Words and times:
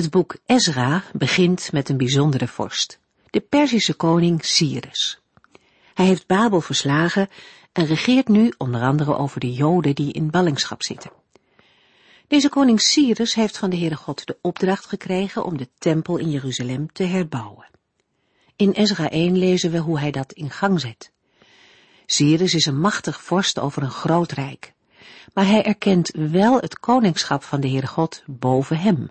Het 0.00 0.10
boek 0.10 0.36
Ezra 0.46 1.04
begint 1.12 1.72
met 1.72 1.88
een 1.88 1.96
bijzondere 1.96 2.48
vorst, 2.48 3.00
de 3.30 3.40
Perzische 3.40 3.94
koning 3.94 4.44
Cyrus. 4.44 5.20
Hij 5.94 6.06
heeft 6.06 6.26
Babel 6.26 6.60
verslagen 6.60 7.28
en 7.72 7.86
regeert 7.86 8.28
nu 8.28 8.52
onder 8.58 8.80
andere 8.82 9.16
over 9.16 9.40
de 9.40 9.52
Joden 9.52 9.94
die 9.94 10.12
in 10.12 10.30
ballingschap 10.30 10.82
zitten. 10.82 11.10
Deze 12.28 12.48
koning 12.48 12.80
Cyrus 12.80 13.34
heeft 13.34 13.58
van 13.58 13.70
de 13.70 13.76
Heere 13.76 13.96
God 13.96 14.26
de 14.26 14.38
opdracht 14.42 14.86
gekregen 14.86 15.44
om 15.44 15.56
de 15.56 15.68
tempel 15.78 16.16
in 16.16 16.30
Jeruzalem 16.30 16.92
te 16.92 17.04
herbouwen. 17.04 17.68
In 18.56 18.70
Ezra 18.70 19.10
1 19.10 19.38
lezen 19.38 19.70
we 19.70 19.78
hoe 19.78 19.98
hij 19.98 20.10
dat 20.10 20.32
in 20.32 20.50
gang 20.50 20.80
zet. 20.80 21.12
Cyrus 22.06 22.54
is 22.54 22.66
een 22.66 22.80
machtig 22.80 23.22
vorst 23.22 23.58
over 23.58 23.82
een 23.82 23.90
groot 23.90 24.32
rijk, 24.32 24.72
maar 25.34 25.46
hij 25.46 25.64
erkent 25.64 26.10
wel 26.14 26.60
het 26.60 26.78
koningschap 26.78 27.42
van 27.42 27.60
de 27.60 27.68
Heere 27.68 27.86
God 27.86 28.22
boven 28.26 28.76
hem 28.76 29.10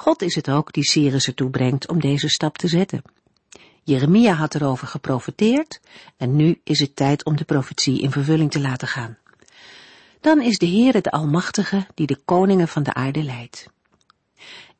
God 0.00 0.22
is 0.22 0.34
het 0.34 0.50
ook 0.50 0.72
die 0.72 0.84
Cyrus 0.84 1.26
ertoe 1.26 1.50
brengt 1.50 1.88
om 1.88 2.00
deze 2.00 2.28
stap 2.28 2.58
te 2.58 2.68
zetten. 2.68 3.02
Jeremia 3.82 4.32
had 4.32 4.54
erover 4.54 4.86
geprofeteerd 4.86 5.80
en 6.16 6.36
nu 6.36 6.60
is 6.64 6.80
het 6.80 6.96
tijd 6.96 7.24
om 7.24 7.36
de 7.36 7.44
profetie 7.44 8.00
in 8.00 8.10
vervulling 8.10 8.50
te 8.50 8.60
laten 8.60 8.88
gaan. 8.88 9.18
Dan 10.20 10.42
is 10.42 10.58
de 10.58 10.66
Heere 10.66 11.00
de 11.00 11.10
Almachtige 11.10 11.86
die 11.94 12.06
de 12.06 12.18
koningen 12.24 12.68
van 12.68 12.82
de 12.82 12.94
aarde 12.94 13.22
leidt. 13.22 13.66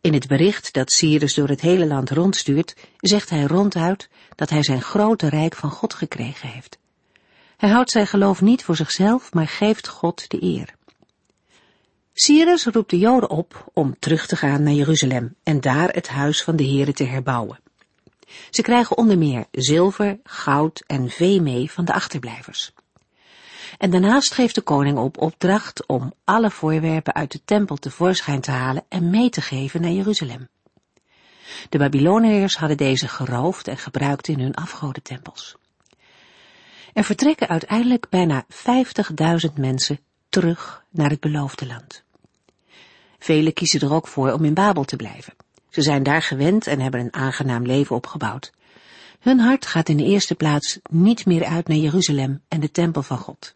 In 0.00 0.12
het 0.12 0.26
bericht 0.26 0.72
dat 0.72 0.92
Cyrus 0.92 1.34
door 1.34 1.48
het 1.48 1.60
hele 1.60 1.86
land 1.86 2.10
rondstuurt, 2.10 2.76
zegt 2.98 3.30
hij 3.30 3.42
ronduit 3.42 4.08
dat 4.34 4.50
hij 4.50 4.62
zijn 4.62 4.82
grote 4.82 5.28
rijk 5.28 5.54
van 5.54 5.70
God 5.70 5.94
gekregen 5.94 6.48
heeft. 6.48 6.78
Hij 7.56 7.70
houdt 7.70 7.90
zijn 7.90 8.06
geloof 8.06 8.40
niet 8.40 8.64
voor 8.64 8.76
zichzelf, 8.76 9.32
maar 9.32 9.48
geeft 9.48 9.88
God 9.88 10.30
de 10.30 10.42
eer. 10.42 10.76
Cyrus 12.20 12.64
roept 12.64 12.90
de 12.90 12.98
Joden 12.98 13.30
op 13.30 13.70
om 13.74 13.96
terug 13.98 14.26
te 14.26 14.36
gaan 14.36 14.62
naar 14.62 14.72
Jeruzalem 14.72 15.36
en 15.42 15.60
daar 15.60 15.88
het 15.88 16.08
huis 16.08 16.42
van 16.42 16.56
de 16.56 16.66
Here 16.66 16.92
te 16.92 17.04
herbouwen. 17.04 17.60
Ze 18.50 18.62
krijgen 18.62 18.96
onder 18.96 19.18
meer 19.18 19.46
zilver, 19.50 20.18
goud 20.22 20.82
en 20.86 21.10
vee 21.10 21.40
mee 21.40 21.70
van 21.70 21.84
de 21.84 21.92
achterblijvers. 21.92 22.72
En 23.78 23.90
daarnaast 23.90 24.32
geeft 24.32 24.54
de 24.54 24.60
koning 24.60 24.98
op 24.98 25.18
opdracht 25.18 25.86
om 25.86 26.12
alle 26.24 26.50
voorwerpen 26.50 27.14
uit 27.14 27.32
de 27.32 27.40
tempel 27.44 27.76
tevoorschijn 27.76 28.40
te 28.40 28.50
halen 28.50 28.84
en 28.88 29.10
mee 29.10 29.30
te 29.30 29.40
geven 29.40 29.80
naar 29.80 29.90
Jeruzalem. 29.90 30.48
De 31.68 31.78
Babyloniërs 31.78 32.56
hadden 32.56 32.76
deze 32.76 33.08
geroofd 33.08 33.68
en 33.68 33.78
gebruikt 33.78 34.28
in 34.28 34.40
hun 34.40 34.54
afgodentempels. 34.54 35.56
Er 36.92 37.04
vertrekken 37.04 37.48
uiteindelijk 37.48 38.08
bijna 38.08 38.46
50.000 39.48 39.52
mensen 39.54 39.98
terug 40.28 40.84
naar 40.90 41.10
het 41.10 41.20
beloofde 41.20 41.66
land. 41.66 42.06
Velen 43.18 43.52
kiezen 43.52 43.80
er 43.80 43.92
ook 43.92 44.08
voor 44.08 44.32
om 44.32 44.44
in 44.44 44.54
Babel 44.54 44.84
te 44.84 44.96
blijven. 44.96 45.34
Ze 45.68 45.82
zijn 45.82 46.02
daar 46.02 46.22
gewend 46.22 46.66
en 46.66 46.80
hebben 46.80 47.00
een 47.00 47.14
aangenaam 47.14 47.66
leven 47.66 47.96
opgebouwd. 47.96 48.52
Hun 49.18 49.38
hart 49.38 49.66
gaat 49.66 49.88
in 49.88 49.96
de 49.96 50.04
eerste 50.04 50.34
plaats 50.34 50.78
niet 50.90 51.26
meer 51.26 51.44
uit 51.44 51.68
naar 51.68 51.76
Jeruzalem 51.76 52.42
en 52.48 52.60
de 52.60 52.70
tempel 52.70 53.02
van 53.02 53.18
God. 53.18 53.52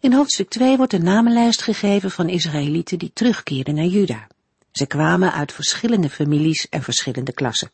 In 0.00 0.12
hoofdstuk 0.12 0.48
2 0.48 0.76
wordt 0.76 0.92
een 0.92 1.04
namenlijst 1.04 1.62
gegeven 1.62 2.10
van 2.10 2.28
Israëlieten 2.28 2.98
die 2.98 3.10
terugkeren 3.12 3.74
naar 3.74 3.84
Juda. 3.84 4.26
Ze 4.72 4.86
kwamen 4.86 5.32
uit 5.32 5.52
verschillende 5.52 6.10
families 6.10 6.68
en 6.68 6.82
verschillende 6.82 7.32
klassen. 7.32 7.70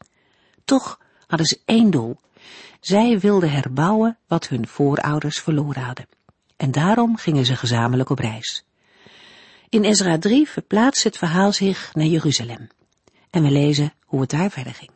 Toch 0.64 1.00
hadden 1.26 1.46
ze 1.46 1.60
één 1.64 1.90
doel. 1.90 2.20
Zij 2.80 3.18
wilden 3.18 3.50
herbouwen 3.50 4.18
wat 4.26 4.48
hun 4.48 4.66
voorouders 4.66 5.40
verloren 5.40 5.82
hadden. 5.82 6.08
En 6.56 6.70
daarom 6.70 7.16
gingen 7.16 7.46
ze 7.46 7.56
gezamenlijk 7.56 8.10
op 8.10 8.18
reis. 8.18 8.64
In 9.70 9.84
Ezra 9.84 10.18
3 10.18 10.48
verplaatst 10.48 11.04
het 11.04 11.18
verhaal 11.18 11.52
zich 11.52 11.94
naar 11.94 12.06
Jeruzalem. 12.06 12.68
En 13.30 13.42
we 13.42 13.50
lezen 13.50 13.92
hoe 14.04 14.20
het 14.20 14.30
daar 14.30 14.50
verder 14.50 14.74
ging. 14.74 14.90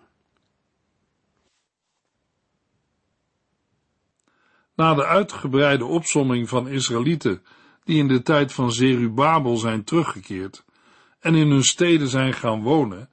Na 4.74 4.94
de 4.94 5.06
uitgebreide 5.06 5.84
opsomming 5.84 6.48
van 6.48 6.68
Israëlieten 6.68 7.42
die 7.84 7.98
in 7.98 8.08
de 8.08 8.22
tijd 8.22 8.52
van 8.52 8.72
Zerubabel 8.72 9.56
zijn 9.56 9.84
teruggekeerd 9.84 10.64
en 11.20 11.34
in 11.34 11.50
hun 11.50 11.64
steden 11.64 12.08
zijn 12.08 12.32
gaan 12.32 12.62
wonen, 12.62 13.10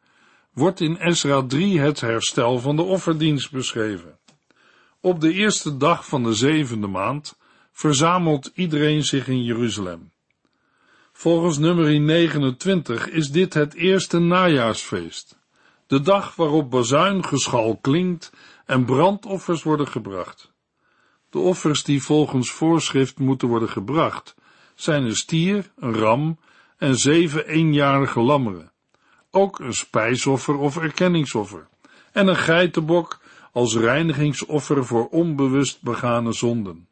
wordt 0.54 0.80
in 0.80 0.96
Ezra 0.96 1.46
3 1.46 1.80
het 1.80 2.00
herstel 2.00 2.60
van 2.60 2.76
de 2.76 2.82
offerdienst 2.82 3.52
beschreven. 3.52 4.18
Op 5.02 5.22
de 5.22 5.34
eerste 5.34 5.78
dag 5.78 6.06
van 6.06 6.24
de 6.24 6.34
zevende 6.34 6.88
maand 6.88 7.38
verzamelt 7.72 8.52
iedereen 8.54 9.04
zich 9.04 9.28
in 9.28 9.44
Jeruzalem. 9.44 10.12
Volgens 11.20 11.58
nummer 11.58 12.00
29 12.00 13.10
is 13.10 13.32
dit 13.32 13.54
het 13.54 13.74
eerste 13.74 14.20
najaarsfeest, 14.20 15.40
de 15.88 16.02
dag 16.02 16.36
waarop 16.36 16.70
bazuingeschal 16.70 17.78
klinkt 17.78 18.32
en 18.66 18.86
brandoffers 18.86 19.64
worden 19.64 19.88
gebracht. 19.88 20.52
De 21.30 21.40
offers 21.40 21.84
die 21.84 22.04
volgens 22.04 22.52
voorschrift 22.52 23.20
moeten 23.20 23.48
worden 23.48 23.70
gebracht, 23.70 24.36
zijn 24.76 25.04
een 25.04 25.16
stier, 25.16 25.72
een 25.76 25.94
ram 25.94 26.40
en 26.78 26.96
zeven 26.96 27.48
eenjarige 27.48 28.20
lammeren, 28.20 28.72
ook 29.32 29.60
een 29.60 29.74
spijsoffer 29.74 30.58
of 30.58 30.78
erkenningsoffer, 30.78 31.68
en 32.12 32.28
een 32.28 32.38
geitenbok 32.38 33.20
als 33.52 33.76
reinigingsoffer 33.76 34.86
voor 34.86 35.08
onbewust 35.08 35.82
begane 35.82 36.34
zonden. 36.34 36.88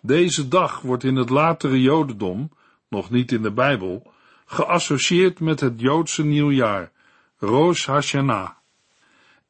Deze 0.00 0.48
dag 0.48 0.80
wordt 0.80 1.04
in 1.04 1.16
het 1.16 1.30
latere 1.30 1.80
Jodendom 1.80 2.50
nog 2.92 3.10
niet 3.10 3.32
in 3.32 3.42
de 3.42 3.52
Bijbel, 3.52 4.12
geassocieerd 4.46 5.40
met 5.40 5.60
het 5.60 5.80
Joodse 5.80 6.24
nieuwjaar, 6.24 6.90
Rosh 7.38 7.86
Hashanah. 7.86 8.50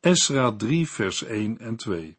Esra 0.00 0.52
3 0.52 0.88
vers 0.88 1.24
1 1.24 1.58
en 1.58 1.76
2. 1.76 2.16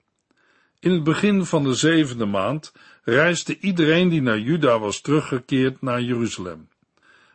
In 0.79 0.91
het 0.91 1.03
begin 1.03 1.45
van 1.45 1.63
de 1.63 1.73
zevende 1.73 2.25
maand 2.25 2.73
reisde 3.03 3.59
iedereen 3.59 4.09
die 4.09 4.21
naar 4.21 4.39
Juda 4.39 4.79
was 4.79 5.01
teruggekeerd 5.01 5.81
naar 5.81 6.01
Jeruzalem. 6.01 6.67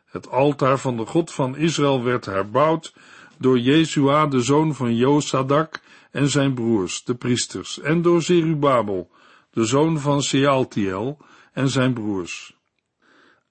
Het 0.05 0.29
altaar 0.29 0.79
van 0.79 0.97
de 0.97 1.07
God 1.07 1.33
van 1.33 1.57
Israël 1.57 2.03
werd 2.03 2.25
herbouwd 2.25 2.95
door 3.39 3.59
Jezua, 3.59 4.27
de 4.27 4.41
zoon 4.41 4.75
van 4.75 4.97
Josadak, 4.97 5.81
en 6.11 6.29
zijn 6.29 6.55
broers, 6.55 7.05
de 7.05 7.15
priesters, 7.15 7.81
en 7.81 8.03
door 8.03 8.23
Zerubabel, 8.23 9.11
de 9.51 9.65
zoon 9.65 10.01
van 10.01 10.23
Sealtiel, 10.23 11.19
en 11.53 11.69
zijn 11.69 11.93
broers. 11.93 12.58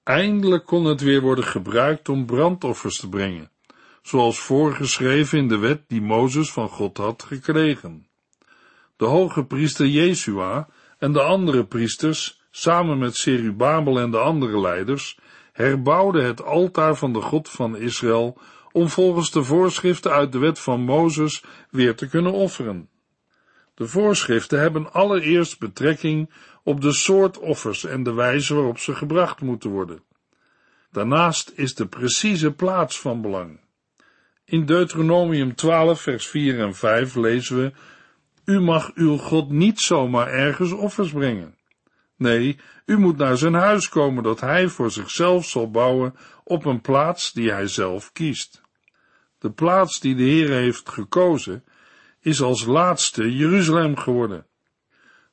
Eindelijk 0.08 0.64
kon 0.64 0.84
het 0.84 1.00
weer 1.00 1.20
worden 1.20 1.44
gebruikt 1.44 2.08
om 2.08 2.26
brandoffers 2.26 2.98
te 2.98 3.08
brengen, 3.08 3.50
zoals 4.02 4.38
voorgeschreven 4.38 5.38
in 5.38 5.48
de 5.48 5.58
wet 5.58 5.82
die 5.88 6.02
Mozes 6.02 6.52
van 6.52 6.68
God 6.68 6.96
had 6.96 7.22
gekregen. 7.22 8.06
De 8.96 9.04
hoge 9.04 9.44
priester 9.44 9.86
Jesua 9.86 10.68
en 10.98 11.12
de 11.12 11.22
andere 11.22 11.64
priesters, 11.64 12.42
samen 12.50 12.98
met 12.98 13.16
Serubabel 13.16 13.98
en 13.98 14.10
de 14.10 14.18
andere 14.18 14.60
leiders, 14.60 15.18
herbouwden 15.52 16.24
het 16.24 16.44
altaar 16.44 16.96
van 16.96 17.12
de 17.12 17.20
God 17.20 17.48
van 17.48 17.76
Israël 17.76 18.38
om 18.72 18.88
volgens 18.88 19.30
de 19.30 19.42
voorschriften 19.42 20.12
uit 20.12 20.32
de 20.32 20.38
wet 20.38 20.58
van 20.58 20.80
Mozes 20.80 21.44
weer 21.70 21.96
te 21.96 22.08
kunnen 22.08 22.32
offeren. 22.32 22.88
De 23.74 23.86
voorschriften 23.86 24.60
hebben 24.60 24.92
allereerst 24.92 25.58
betrekking 25.58 26.30
op 26.62 26.80
de 26.80 26.92
soort 26.92 27.38
offers 27.38 27.84
en 27.84 28.02
de 28.02 28.12
wijze 28.12 28.54
waarop 28.54 28.78
ze 28.78 28.94
gebracht 28.94 29.40
moeten 29.40 29.70
worden. 29.70 30.02
Daarnaast 30.90 31.52
is 31.54 31.74
de 31.74 31.86
precieze 31.86 32.52
plaats 32.52 33.00
van 33.00 33.20
belang. 33.20 33.60
In 34.44 34.66
Deuteronomium 34.66 35.54
12, 35.54 36.00
vers 36.00 36.26
4 36.26 36.60
en 36.60 36.74
5 36.74 37.14
lezen 37.14 37.56
we: 37.56 37.72
U 38.44 38.60
mag 38.60 38.90
uw 38.94 39.16
God 39.16 39.50
niet 39.50 39.80
zomaar 39.80 40.28
ergens 40.28 40.72
offers 40.72 41.12
brengen. 41.12 41.56
Nee, 42.16 42.58
u 42.86 42.98
moet 42.98 43.16
naar 43.16 43.36
zijn 43.36 43.54
huis 43.54 43.88
komen 43.88 44.22
dat 44.22 44.40
hij 44.40 44.68
voor 44.68 44.90
zichzelf 44.90 45.46
zal 45.46 45.70
bouwen 45.70 46.14
op 46.44 46.64
een 46.64 46.80
plaats 46.80 47.32
die 47.32 47.50
hij 47.50 47.66
zelf 47.66 48.12
kiest. 48.12 48.60
De 49.38 49.50
plaats 49.50 50.00
die 50.00 50.14
de 50.14 50.22
Heer 50.22 50.50
heeft 50.50 50.88
gekozen 50.88 51.64
is 52.20 52.42
als 52.42 52.64
laatste 52.64 53.36
Jeruzalem 53.36 53.96
geworden. 53.96 54.46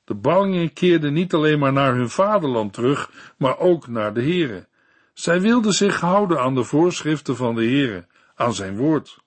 De 0.05 0.15
ballingen 0.15 0.73
keerden 0.73 1.13
niet 1.13 1.33
alleen 1.33 1.59
maar 1.59 1.73
naar 1.73 1.95
hun 1.95 2.09
vaderland 2.09 2.73
terug, 2.73 3.33
maar 3.37 3.59
ook 3.59 3.87
naar 3.87 4.13
de 4.13 4.21
Heere. 4.21 4.67
Zij 5.13 5.41
wilden 5.41 5.73
zich 5.73 5.99
houden 5.99 6.39
aan 6.39 6.55
de 6.55 6.63
voorschriften 6.63 7.35
van 7.35 7.55
de 7.55 7.63
Heere, 7.63 8.05
aan 8.35 8.53
zijn 8.53 8.77
woord. 8.77 9.23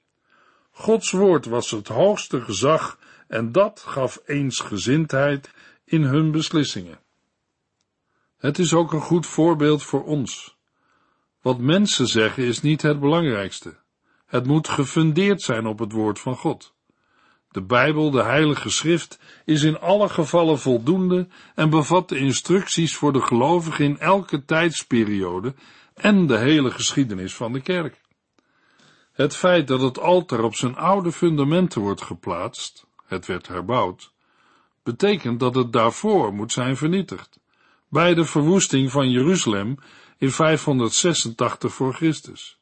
Gods 0.70 1.10
woord 1.10 1.46
was 1.46 1.70
het 1.70 1.88
hoogste 1.88 2.40
gezag 2.40 2.98
en 3.28 3.52
dat 3.52 3.84
gaf 3.86 4.20
eensgezindheid 4.26 5.50
in 5.84 6.02
hun 6.02 6.30
beslissingen. 6.30 6.98
Het 8.38 8.58
is 8.58 8.74
ook 8.74 8.92
een 8.92 9.00
goed 9.00 9.26
voorbeeld 9.26 9.82
voor 9.82 10.04
ons. 10.04 10.56
Wat 11.42 11.58
mensen 11.58 12.06
zeggen 12.06 12.42
is 12.44 12.60
niet 12.60 12.82
het 12.82 13.00
belangrijkste. 13.00 13.76
Het 14.26 14.46
moet 14.46 14.68
gefundeerd 14.68 15.42
zijn 15.42 15.66
op 15.66 15.78
het 15.78 15.92
woord 15.92 16.18
van 16.18 16.36
God. 16.36 16.74
De 17.50 17.62
Bijbel, 17.62 18.10
de 18.10 18.22
Heilige 18.22 18.70
Schrift, 18.70 19.18
is 19.44 19.62
in 19.62 19.78
alle 19.78 20.08
gevallen 20.08 20.58
voldoende 20.58 21.28
en 21.54 21.70
bevat 21.70 22.08
de 22.08 22.18
instructies 22.18 22.96
voor 22.96 23.12
de 23.12 23.20
gelovigen 23.20 23.84
in 23.84 23.98
elke 23.98 24.44
tijdsperiode 24.44 25.54
en 25.94 26.26
de 26.26 26.38
hele 26.38 26.70
geschiedenis 26.70 27.34
van 27.34 27.52
de 27.52 27.60
kerk. 27.60 28.00
Het 29.12 29.36
feit 29.36 29.66
dat 29.66 29.80
het 29.80 29.98
altaar 29.98 30.42
op 30.44 30.54
zijn 30.54 30.76
oude 30.76 31.12
fundamenten 31.12 31.80
wordt 31.80 32.02
geplaatst, 32.02 32.86
het 33.06 33.26
werd 33.26 33.48
herbouwd, 33.48 34.12
betekent 34.82 35.40
dat 35.40 35.54
het 35.54 35.72
daarvoor 35.72 36.34
moet 36.34 36.52
zijn 36.52 36.76
vernietigd, 36.76 37.40
bij 37.88 38.14
de 38.14 38.24
verwoesting 38.24 38.90
van 38.90 39.10
Jeruzalem 39.10 39.78
in 40.18 40.30
586 40.30 41.72
voor 41.72 41.94
Christus. 41.94 42.58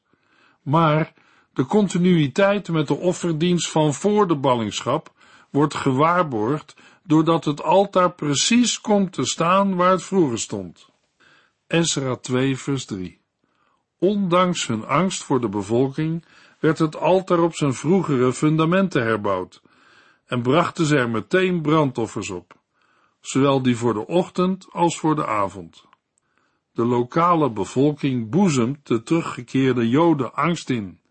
Maar 0.62 1.12
de 1.56 1.66
continuïteit 1.66 2.68
met 2.68 2.86
de 2.86 2.94
offerdienst 2.94 3.70
van 3.70 3.94
voor 3.94 4.28
de 4.28 4.36
ballingschap 4.36 5.12
wordt 5.50 5.74
gewaarborgd 5.74 6.76
doordat 7.02 7.44
het 7.44 7.62
altaar 7.62 8.12
precies 8.12 8.80
komt 8.80 9.12
te 9.12 9.24
staan 9.24 9.76
waar 9.76 9.90
het 9.90 10.02
vroeger 10.02 10.38
stond. 10.38 10.88
Ezra 11.66 12.16
2 12.16 12.56
vers 12.56 12.84
3 12.84 13.20
Ondanks 13.98 14.66
hun 14.66 14.86
angst 14.86 15.22
voor 15.22 15.40
de 15.40 15.48
bevolking 15.48 16.24
werd 16.60 16.78
het 16.78 16.96
altaar 16.96 17.40
op 17.40 17.54
zijn 17.54 17.74
vroegere 17.74 18.32
fundamenten 18.32 19.02
herbouwd 19.02 19.62
en 20.26 20.42
brachten 20.42 20.86
ze 20.86 20.96
er 20.96 21.10
meteen 21.10 21.62
brandoffers 21.62 22.30
op, 22.30 22.56
zowel 23.20 23.62
die 23.62 23.76
voor 23.76 23.94
de 23.94 24.06
ochtend 24.06 24.66
als 24.72 24.98
voor 24.98 25.16
de 25.16 25.26
avond. 25.26 25.84
De 26.72 26.84
lokale 26.84 27.50
bevolking 27.50 28.30
boezemt 28.30 28.86
de 28.86 29.02
teruggekeerde 29.02 29.88
Joden 29.88 30.34
angst 30.34 30.70
in. 30.70 31.04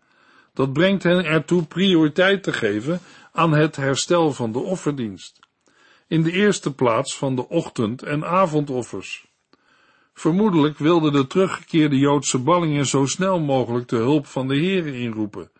Dat 0.56 0.72
brengt 0.72 1.02
hen 1.02 1.24
ertoe 1.24 1.64
prioriteit 1.64 2.42
te 2.42 2.52
geven 2.52 3.00
aan 3.32 3.52
het 3.52 3.76
herstel 3.76 4.32
van 4.32 4.52
de 4.52 4.58
offerdienst. 4.58 5.40
In 6.08 6.22
de 6.22 6.32
eerste 6.32 6.74
plaats 6.74 7.16
van 7.16 7.36
de 7.36 7.48
ochtend- 7.48 8.02
en 8.02 8.24
avondoffers. 8.24 9.26
Vermoedelijk 10.14 10.78
wilden 10.78 11.12
de 11.12 11.26
teruggekeerde 11.26 11.98
Joodse 11.98 12.38
ballingen 12.38 12.86
zo 12.86 13.06
snel 13.06 13.40
mogelijk 13.40 13.88
de 13.88 13.96
hulp 13.96 14.26
van 14.26 14.48
de 14.48 14.56
Heeren 14.56 14.94
inroepen, 14.94 15.50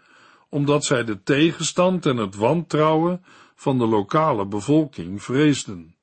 omdat 0.48 0.84
zij 0.84 1.04
de 1.04 1.22
tegenstand 1.22 2.06
en 2.06 2.16
het 2.16 2.37
wantrouwen 2.37 3.25
van 3.54 3.78
de 3.78 3.87
lokale 3.87 4.46
bevolking 4.46 5.22
vreesden. 5.22 5.94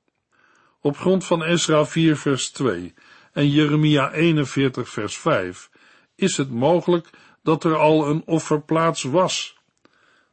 Op 0.80 0.96
grond 0.96 1.24
van 1.24 1.44
Esra 1.44 1.86
4 1.86 2.16
vers 2.16 2.50
2 2.50 2.94
en 3.32 3.50
Jeremia 3.50 4.12
41 4.12 4.88
vers 4.88 5.18
5 5.18 5.70
is 6.14 6.36
het 6.36 6.50
mogelijk 6.50 7.10
dat 7.44 7.64
er 7.64 7.76
al 7.76 8.08
een 8.08 8.22
offerplaats 8.26 9.02
was. 9.02 9.56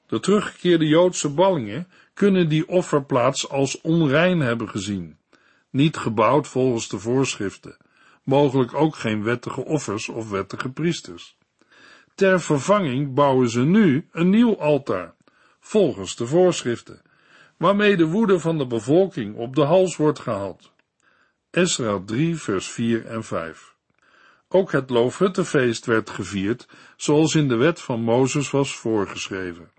De 0.07 0.19
teruggekeerde 0.19 0.87
Joodse 0.87 1.29
ballingen 1.29 1.87
kunnen 2.13 2.49
die 2.49 2.67
offerplaats 2.67 3.49
als 3.49 3.81
onrein 3.81 4.39
hebben 4.39 4.69
gezien, 4.69 5.17
niet 5.69 5.97
gebouwd 5.97 6.47
volgens 6.47 6.87
de 6.87 6.99
voorschriften, 6.99 7.77
mogelijk 8.23 8.73
ook 8.73 8.95
geen 8.95 9.23
wettige 9.23 9.65
offers 9.65 10.09
of 10.09 10.29
wettige 10.29 10.71
priesters. 10.71 11.37
Ter 12.15 12.41
vervanging 12.41 13.13
bouwen 13.13 13.49
ze 13.49 13.61
nu 13.61 14.07
een 14.11 14.29
nieuw 14.29 14.57
altaar, 14.57 15.13
volgens 15.59 16.15
de 16.15 16.27
voorschriften, 16.27 17.01
waarmee 17.57 17.97
de 17.97 18.05
woede 18.05 18.39
van 18.39 18.57
de 18.57 18.67
bevolking 18.67 19.35
op 19.35 19.55
de 19.55 19.63
hals 19.63 19.95
wordt 19.95 20.19
gehaald. 20.19 20.71
Esra 21.49 22.01
3 22.05 22.35
vers 22.35 22.67
4 22.67 23.05
en 23.05 23.23
5 23.23 23.70
Ook 24.53 24.71
het 24.71 24.89
Loofhuttenfeest 24.89 25.85
werd 25.85 26.09
gevierd, 26.09 26.67
zoals 26.95 27.35
in 27.35 27.47
de 27.47 27.55
wet 27.55 27.81
van 27.81 28.01
Mozes 28.01 28.51
was 28.51 28.75
voorgeschreven. 28.75 29.71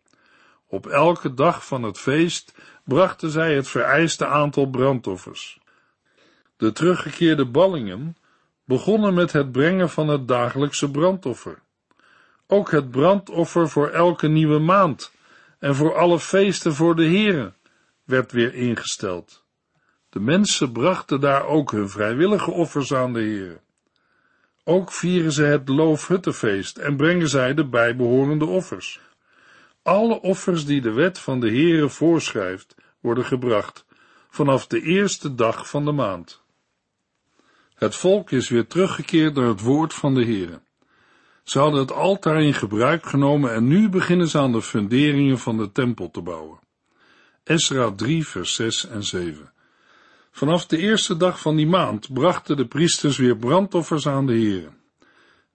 Op 0.66 0.86
elke 0.86 1.34
dag 1.34 1.66
van 1.66 1.82
het 1.82 1.98
feest 1.98 2.54
brachten 2.84 3.30
zij 3.30 3.54
het 3.54 3.68
vereiste 3.68 4.26
aantal 4.26 4.66
brandoffers. 4.66 5.60
De 6.56 6.72
teruggekeerde 6.72 7.46
ballingen 7.46 8.16
begonnen 8.64 9.14
met 9.14 9.32
het 9.32 9.52
brengen 9.52 9.90
van 9.90 10.08
het 10.08 10.28
dagelijkse 10.28 10.90
brandoffer. 10.90 11.62
Ook 12.46 12.70
het 12.70 12.90
brandoffer 12.90 13.68
voor 13.68 13.88
elke 13.88 14.28
nieuwe 14.28 14.58
maand 14.58 15.12
en 15.58 15.74
voor 15.74 15.96
alle 15.96 16.20
feesten 16.20 16.74
voor 16.74 16.96
de 16.96 17.04
Heren 17.04 17.54
werd 18.04 18.32
weer 18.32 18.54
ingesteld. 18.54 19.44
De 20.08 20.20
mensen 20.20 20.72
brachten 20.72 21.20
daar 21.20 21.44
ook 21.44 21.70
hun 21.70 21.88
vrijwillige 21.88 22.50
offers 22.50 22.94
aan 22.94 23.12
de 23.12 23.20
Heer. 23.20 23.60
Ook 24.64 24.92
vieren 24.92 25.32
ze 25.32 25.42
het 25.42 25.68
Loofhuttenfeest 25.68 26.76
en 26.76 26.96
brengen 26.96 27.28
zij 27.28 27.54
de 27.54 27.68
bijbehorende 27.68 28.44
offers. 28.44 29.00
Alle 29.82 30.20
offers 30.20 30.64
die 30.64 30.80
de 30.80 30.90
wet 30.92 31.18
van 31.18 31.40
de 31.40 31.48
Heere 31.48 31.88
voorschrijft, 31.88 32.74
worden 33.00 33.24
gebracht 33.24 33.84
vanaf 34.30 34.66
de 34.66 34.82
eerste 34.82 35.34
dag 35.34 35.68
van 35.68 35.84
de 35.84 35.92
maand. 35.92 36.42
Het 37.74 37.96
volk 37.96 38.30
is 38.30 38.48
weer 38.48 38.66
teruggekeerd 38.66 39.34
naar 39.34 39.48
het 39.48 39.60
woord 39.60 39.94
van 39.94 40.14
de 40.14 40.24
Heere. 40.24 40.60
Ze 41.42 41.58
hadden 41.58 41.80
het 41.80 41.92
altaar 41.92 42.42
in 42.42 42.54
gebruik 42.54 43.06
genomen 43.06 43.52
en 43.52 43.66
nu 43.66 43.88
beginnen 43.88 44.28
ze 44.28 44.38
aan 44.38 44.52
de 44.52 44.62
funderingen 44.62 45.38
van 45.38 45.56
de 45.56 45.72
tempel 45.72 46.10
te 46.10 46.20
bouwen. 46.20 46.58
Esra 47.44 47.92
3 47.92 48.26
vers 48.26 48.54
6 48.54 48.86
en 48.86 49.02
7 49.04 49.52
Vanaf 50.34 50.66
de 50.66 50.78
eerste 50.78 51.16
dag 51.16 51.40
van 51.40 51.56
die 51.56 51.66
maand 51.66 52.12
brachten 52.12 52.56
de 52.56 52.66
priesters 52.66 53.16
weer 53.16 53.36
brandoffers 53.36 54.08
aan 54.08 54.26
de 54.26 54.32
Heere. 54.32 54.70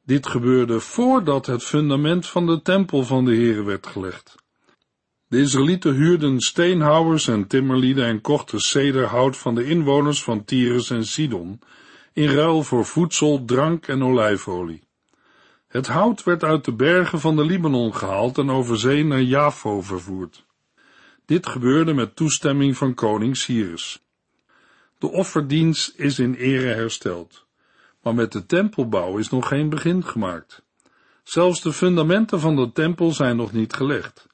Dit 0.05 0.27
gebeurde 0.27 0.79
voordat 0.79 1.45
het 1.45 1.63
fundament 1.63 2.27
van 2.27 2.45
de 2.45 2.61
tempel 2.61 3.03
van 3.03 3.25
de 3.25 3.35
Heere 3.35 3.63
werd 3.63 3.87
gelegd. 3.87 4.35
De 5.27 5.39
Israëlieten 5.39 5.93
huurden 5.93 6.39
steenhouwers 6.39 7.27
en 7.27 7.47
timmerlieden 7.47 8.05
en 8.05 8.21
kochten 8.21 8.59
cederhout 8.59 9.37
van 9.37 9.55
de 9.55 9.65
inwoners 9.65 10.23
van 10.23 10.45
Tyrus 10.45 10.89
en 10.89 11.05
Sidon, 11.05 11.59
in 12.13 12.29
ruil 12.29 12.63
voor 12.63 12.85
voedsel, 12.85 13.45
drank 13.45 13.87
en 13.87 14.03
olijfolie. 14.03 14.83
Het 15.67 15.87
hout 15.87 16.23
werd 16.23 16.43
uit 16.43 16.65
de 16.65 16.73
bergen 16.73 17.19
van 17.19 17.35
de 17.35 17.45
Libanon 17.45 17.95
gehaald 17.95 18.37
en 18.37 18.49
over 18.49 18.79
zee 18.79 19.05
naar 19.05 19.21
Jafo 19.21 19.81
vervoerd. 19.81 20.45
Dit 21.25 21.47
gebeurde 21.47 21.93
met 21.93 22.15
toestemming 22.15 22.77
van 22.77 22.93
koning 22.93 23.37
Cyrus. 23.37 24.06
De 24.97 25.11
offerdienst 25.11 25.93
is 25.95 26.19
in 26.19 26.33
ere 26.33 26.73
hersteld, 26.73 27.45
maar 28.01 28.15
met 28.15 28.31
de 28.31 28.45
tempelbouw 28.45 29.17
is 29.17 29.29
nog 29.29 29.47
geen 29.47 29.69
begin 29.69 30.03
gemaakt. 30.03 30.61
Zelfs 31.23 31.61
de 31.61 31.73
fundamenten 31.73 32.39
van 32.39 32.55
de 32.55 32.71
tempel 32.71 33.11
zijn 33.11 33.35
nog 33.35 33.51
niet 33.51 33.73
gelegd. 33.73 34.27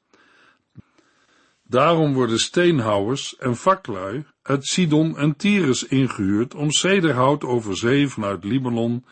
Daarom 1.62 2.14
worden 2.14 2.38
steenhouwers 2.38 3.36
en 3.36 3.56
vaklui 3.56 4.26
uit 4.42 4.66
Sidon 4.66 5.18
en 5.18 5.36
Tyrus 5.36 5.84
ingehuurd 5.86 6.54
om 6.54 6.70
cederhout 6.70 7.44
over 7.44 7.76
zee 7.76 8.08
vanuit 8.08 8.44
Libanon 8.44 9.04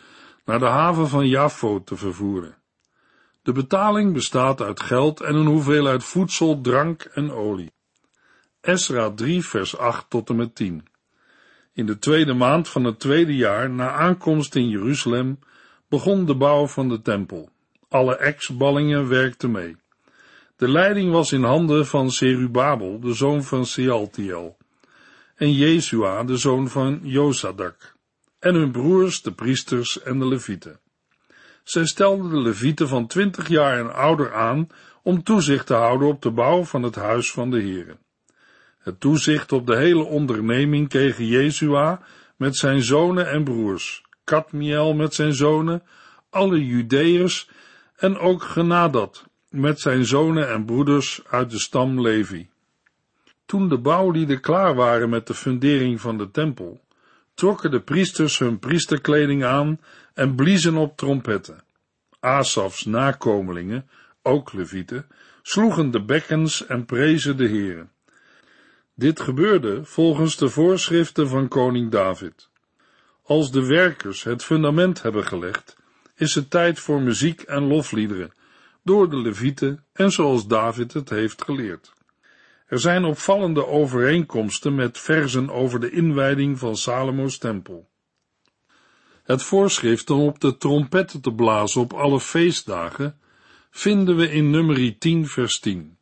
naar 0.45 0.59
de 0.59 0.67
haven 0.67 1.09
van 1.09 1.29
Jafo 1.29 1.83
te 1.85 1.97
vervoeren. 1.97 2.57
De 3.43 3.53
betaling 3.53 4.13
bestaat 4.13 4.61
uit 4.61 4.81
geld 4.81 5.21
en 5.21 5.35
een 5.35 5.47
hoeveelheid 5.47 6.05
voedsel, 6.05 6.61
drank 6.61 7.03
en 7.03 7.33
olie. 7.33 7.73
Esra 8.61 9.11
3 9.11 9.47
vers 9.47 9.77
8 9.77 10.11
tot 10.11 10.29
en 10.29 10.37
met 10.37 10.55
10 10.55 10.91
In 11.75 11.87
de 11.87 11.99
tweede 11.99 12.33
maand 12.33 12.69
van 12.69 12.85
het 12.85 12.99
tweede 12.99 13.37
jaar 13.37 13.71
na 13.71 13.91
aankomst 13.91 14.55
in 14.55 14.69
Jeruzalem 14.69 15.38
begon 15.88 16.25
de 16.25 16.35
bouw 16.35 16.67
van 16.67 16.88
de 16.88 17.02
tempel. 17.02 17.50
Alle 17.88 18.17
ex-ballingen 18.17 19.09
werkten 19.09 19.50
mee. 19.50 19.76
De 20.57 20.69
leiding 20.69 21.12
was 21.12 21.33
in 21.33 21.43
handen 21.43 21.87
van 21.87 22.11
Serubabel, 22.11 23.00
de 23.00 23.12
zoon 23.12 23.45
van 23.45 23.67
Sealtiel, 23.67 24.57
en 25.37 25.52
Jesua, 25.52 26.25
de 26.25 26.37
zoon 26.37 26.69
van 26.69 27.00
Josadak, 27.02 27.97
en 28.38 28.55
hun 28.55 28.71
broers, 28.71 29.23
de 29.23 29.33
priesters 29.33 30.02
en 30.02 30.19
de 30.19 30.26
levieten. 30.26 30.81
Zij 31.64 31.87
stelden 31.87 32.31
de 32.31 32.41
levieten 32.41 32.88
van 32.88 33.07
twintig 33.07 33.49
jaar 33.49 33.79
en 33.79 33.95
ouder 33.95 34.35
aan 34.35 34.69
om 35.02 35.23
toezicht 35.23 35.67
te 35.67 35.75
houden 35.75 36.09
op 36.09 36.23
de 36.23 36.31
bouw 36.31 36.64
van 36.64 36.83
het 36.83 36.95
huis 36.95 37.31
van 37.31 37.50
de 37.50 37.61
Heere. 37.61 37.97
Het 38.83 39.01
toezicht 39.01 39.53
op 39.53 39.67
de 39.67 39.77
hele 39.77 40.05
onderneming 40.05 40.89
kreeg 40.89 41.19
Jesua 41.19 42.03
met 42.37 42.57
zijn 42.57 42.83
zonen 42.83 43.31
en 43.31 43.45
broers, 43.45 44.03
Kadmiel 44.25 44.95
met 44.95 45.15
zijn 45.15 45.35
zonen, 45.35 45.83
alle 46.31 46.67
Judeërs 46.67 47.49
en 47.97 48.19
ook 48.19 48.43
Genadat 48.43 49.27
met 49.49 49.81
zijn 49.81 50.05
zonen 50.05 50.49
en 50.49 50.65
broeders 50.65 51.23
uit 51.29 51.51
de 51.51 51.59
stam 51.59 52.01
Levi. 52.01 52.49
Toen 53.47 53.69
de 53.69 53.79
bouwlieden 53.79 54.41
klaar 54.41 54.75
waren 54.75 55.09
met 55.09 55.27
de 55.27 55.35
fundering 55.35 56.01
van 56.01 56.19
de 56.19 56.31
tempel, 56.31 56.85
trokken 57.35 57.71
de 57.71 57.81
priesters 57.81 58.39
hun 58.39 58.59
priesterkleding 58.59 59.45
aan 59.45 59.81
en 60.15 60.35
bliezen 60.35 60.77
op 60.77 60.97
trompetten. 60.97 61.65
Asafs 62.21 62.85
nakomelingen, 62.85 63.89
ook 64.23 64.53
levieten, 64.53 65.07
sloegen 65.43 65.91
de 65.91 66.05
bekkens 66.05 66.67
en 66.67 66.85
prezen 66.85 67.37
de 67.37 67.49
Heere. 67.49 67.87
Dit 69.03 69.21
gebeurde 69.21 69.85
volgens 69.85 70.37
de 70.37 70.49
voorschriften 70.49 71.29
van 71.29 71.49
koning 71.49 71.91
David. 71.91 72.49
Als 73.23 73.51
de 73.51 73.67
werkers 73.67 74.23
het 74.23 74.45
fundament 74.45 75.03
hebben 75.03 75.25
gelegd, 75.25 75.77
is 76.15 76.35
het 76.35 76.51
tijd 76.51 76.79
voor 76.79 77.01
muziek 77.01 77.41
en 77.41 77.67
lofliederen, 77.67 78.33
door 78.83 79.11
de 79.11 79.17
levieten 79.17 79.85
en 79.93 80.11
zoals 80.11 80.47
David 80.47 80.93
het 80.93 81.11
heeft 81.11 81.45
geleerd. 81.45 81.93
Er 82.67 82.79
zijn 82.79 83.05
opvallende 83.05 83.67
overeenkomsten 83.67 84.75
met 84.75 84.99
verzen 84.99 85.51
over 85.51 85.81
de 85.81 85.91
inwijding 85.91 86.59
van 86.59 86.77
Salomo's 86.77 87.39
tempel. 87.39 87.89
Het 89.23 89.43
voorschrift 89.43 90.11
om 90.11 90.21
op 90.21 90.41
de 90.41 90.57
trompetten 90.57 91.21
te 91.21 91.35
blazen 91.35 91.81
op 91.81 91.93
alle 91.93 92.21
feestdagen 92.21 93.19
vinden 93.71 94.17
we 94.17 94.31
in 94.31 94.51
nummer 94.51 94.99
10 94.99 95.27
vers 95.27 95.59
10. 95.59 96.01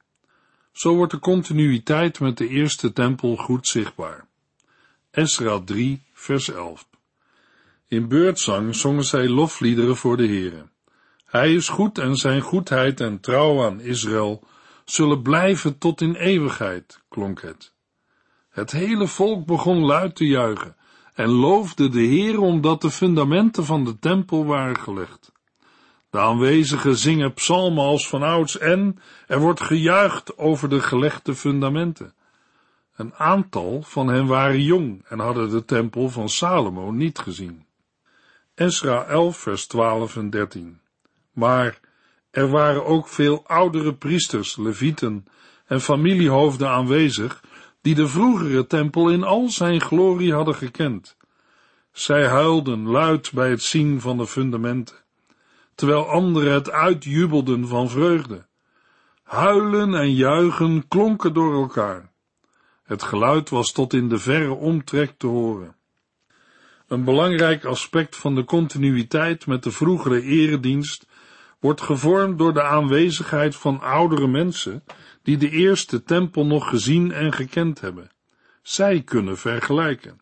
Zo 0.72 0.94
wordt 0.94 1.12
de 1.12 1.18
continuïteit 1.18 2.20
met 2.20 2.38
de 2.38 2.48
eerste 2.48 2.92
tempel 2.92 3.36
goed 3.36 3.68
zichtbaar. 3.68 4.26
Esra 5.10 5.60
3 5.64 6.02
vers 6.12 6.50
11. 6.50 6.88
In 7.88 8.08
beurtzang 8.08 8.74
zongen 8.74 9.04
zij 9.04 9.28
lofliederen 9.28 9.96
voor 9.96 10.16
de 10.16 10.26
Heere. 10.26 10.68
Hij 11.24 11.54
is 11.54 11.68
goed 11.68 11.98
en 11.98 12.16
zijn 12.16 12.40
goedheid 12.40 13.00
en 13.00 13.20
trouw 13.20 13.64
aan 13.64 13.80
Israël 13.80 14.44
zullen 14.84 15.22
blijven 15.22 15.78
tot 15.78 16.00
in 16.00 16.14
eeuwigheid, 16.14 17.02
klonk 17.08 17.42
het. 17.42 17.72
Het 18.50 18.70
hele 18.70 19.06
volk 19.06 19.46
begon 19.46 19.84
luid 19.84 20.16
te 20.16 20.26
juichen 20.26 20.76
en 21.14 21.28
loofde 21.28 21.88
de 21.88 22.00
Heer 22.00 22.40
omdat 22.40 22.80
de 22.80 22.90
fundamenten 22.90 23.64
van 23.64 23.84
de 23.84 23.98
tempel 23.98 24.44
waren 24.44 24.78
gelegd. 24.78 25.32
De 26.10 26.18
aanwezigen 26.18 26.96
zingen 26.96 27.34
psalmen 27.34 27.84
als 27.84 28.08
vanouds 28.08 28.58
en 28.58 28.98
er 29.26 29.40
wordt 29.40 29.60
gejuicht 29.60 30.38
over 30.38 30.68
de 30.68 30.80
gelegde 30.80 31.34
fundamenten. 31.34 32.14
Een 32.96 33.14
aantal 33.14 33.82
van 33.82 34.08
hen 34.08 34.26
waren 34.26 34.62
jong 34.62 35.04
en 35.08 35.18
hadden 35.18 35.50
de 35.50 35.64
tempel 35.64 36.08
van 36.08 36.28
Salomo 36.28 36.90
niet 36.90 37.18
gezien. 37.18 37.64
Esra 38.54 39.04
11 39.04 39.36
vers 39.36 39.66
12 39.66 40.16
en 40.16 40.30
13. 40.30 40.80
Maar 41.32 41.80
er 42.30 42.48
waren 42.48 42.86
ook 42.86 43.08
veel 43.08 43.46
oudere 43.46 43.94
priesters, 43.94 44.56
levieten 44.56 45.26
en 45.66 45.80
familiehoofden 45.80 46.68
aanwezig, 46.68 47.42
die 47.80 47.94
de 47.94 48.08
vroegere 48.08 48.66
tempel 48.66 49.10
in 49.10 49.24
al 49.24 49.48
zijn 49.48 49.80
glorie 49.80 50.32
hadden 50.32 50.54
gekend. 50.54 51.16
Zij 51.92 52.26
huilden 52.26 52.88
luid 52.88 53.32
bij 53.32 53.50
het 53.50 53.62
zien 53.62 54.00
van 54.00 54.16
de 54.16 54.26
fundamenten, 54.26 54.96
terwijl 55.80 56.08
anderen 56.08 56.52
het 56.52 56.70
uitjubelden 56.70 57.68
van 57.68 57.90
vreugde. 57.90 58.46
Huilen 59.22 59.94
en 59.94 60.14
juichen 60.14 60.88
klonken 60.88 61.34
door 61.34 61.54
elkaar. 61.54 62.12
Het 62.84 63.02
geluid 63.02 63.48
was 63.48 63.72
tot 63.72 63.92
in 63.92 64.08
de 64.08 64.18
verre 64.18 64.52
omtrek 64.52 65.14
te 65.18 65.26
horen. 65.26 65.76
Een 66.88 67.04
belangrijk 67.04 67.64
aspect 67.64 68.16
van 68.16 68.34
de 68.34 68.44
continuïteit 68.44 69.46
met 69.46 69.62
de 69.62 69.70
vroegere 69.70 70.22
eredienst 70.22 71.06
wordt 71.60 71.80
gevormd 71.80 72.38
door 72.38 72.52
de 72.52 72.62
aanwezigheid 72.62 73.56
van 73.56 73.80
oudere 73.80 74.28
mensen 74.28 74.84
die 75.22 75.36
de 75.36 75.50
eerste 75.50 76.02
tempel 76.02 76.46
nog 76.46 76.68
gezien 76.68 77.12
en 77.12 77.32
gekend 77.32 77.80
hebben. 77.80 78.10
Zij 78.62 79.02
kunnen 79.02 79.38
vergelijken. 79.38 80.20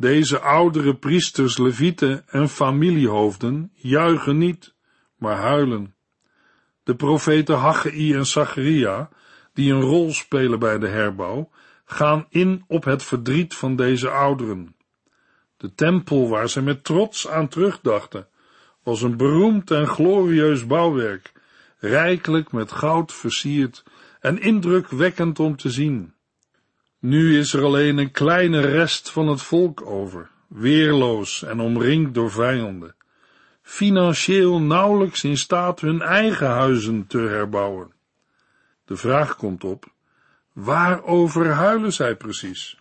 Deze 0.00 0.40
oudere 0.40 0.96
priesters, 0.96 1.58
levieten 1.58 2.28
en 2.28 2.48
familiehoofden 2.48 3.70
juichen 3.74 4.38
niet, 4.38 4.74
maar 5.16 5.36
huilen. 5.36 5.94
De 6.82 6.96
profeten 6.96 7.56
Haggai 7.56 8.14
en 8.14 8.26
Zacharia, 8.26 9.08
die 9.52 9.72
een 9.72 9.80
rol 9.80 10.12
spelen 10.12 10.58
bij 10.58 10.78
de 10.78 10.88
herbouw, 10.88 11.50
gaan 11.84 12.26
in 12.28 12.64
op 12.66 12.84
het 12.84 13.02
verdriet 13.02 13.54
van 13.54 13.76
deze 13.76 14.10
ouderen. 14.10 14.76
De 15.56 15.74
tempel 15.74 16.28
waar 16.28 16.48
ze 16.48 16.62
met 16.62 16.84
trots 16.84 17.28
aan 17.28 17.48
terugdachten, 17.48 18.28
was 18.82 19.02
een 19.02 19.16
beroemd 19.16 19.70
en 19.70 19.86
glorieus 19.86 20.66
bouwwerk, 20.66 21.32
rijkelijk 21.78 22.52
met 22.52 22.72
goud 22.72 23.12
versierd 23.12 23.84
en 24.20 24.40
indrukwekkend 24.40 25.38
om 25.38 25.56
te 25.56 25.70
zien. 25.70 26.12
Nu 27.00 27.38
is 27.38 27.52
er 27.52 27.64
alleen 27.64 27.98
een 27.98 28.10
kleine 28.10 28.60
rest 28.60 29.10
van 29.10 29.28
het 29.28 29.42
volk 29.42 29.86
over, 29.86 30.30
weerloos 30.48 31.42
en 31.42 31.60
omringd 31.60 32.14
door 32.14 32.30
vijanden, 32.30 32.94
financieel 33.62 34.60
nauwelijks 34.60 35.24
in 35.24 35.36
staat 35.36 35.80
hun 35.80 36.02
eigen 36.02 36.46
huizen 36.46 37.06
te 37.06 37.18
herbouwen. 37.18 37.92
De 38.84 38.96
vraag 38.96 39.36
komt 39.36 39.64
op, 39.64 39.86
waarover 40.52 41.46
huilen 41.46 41.92
zij 41.92 42.16
precies? 42.16 42.78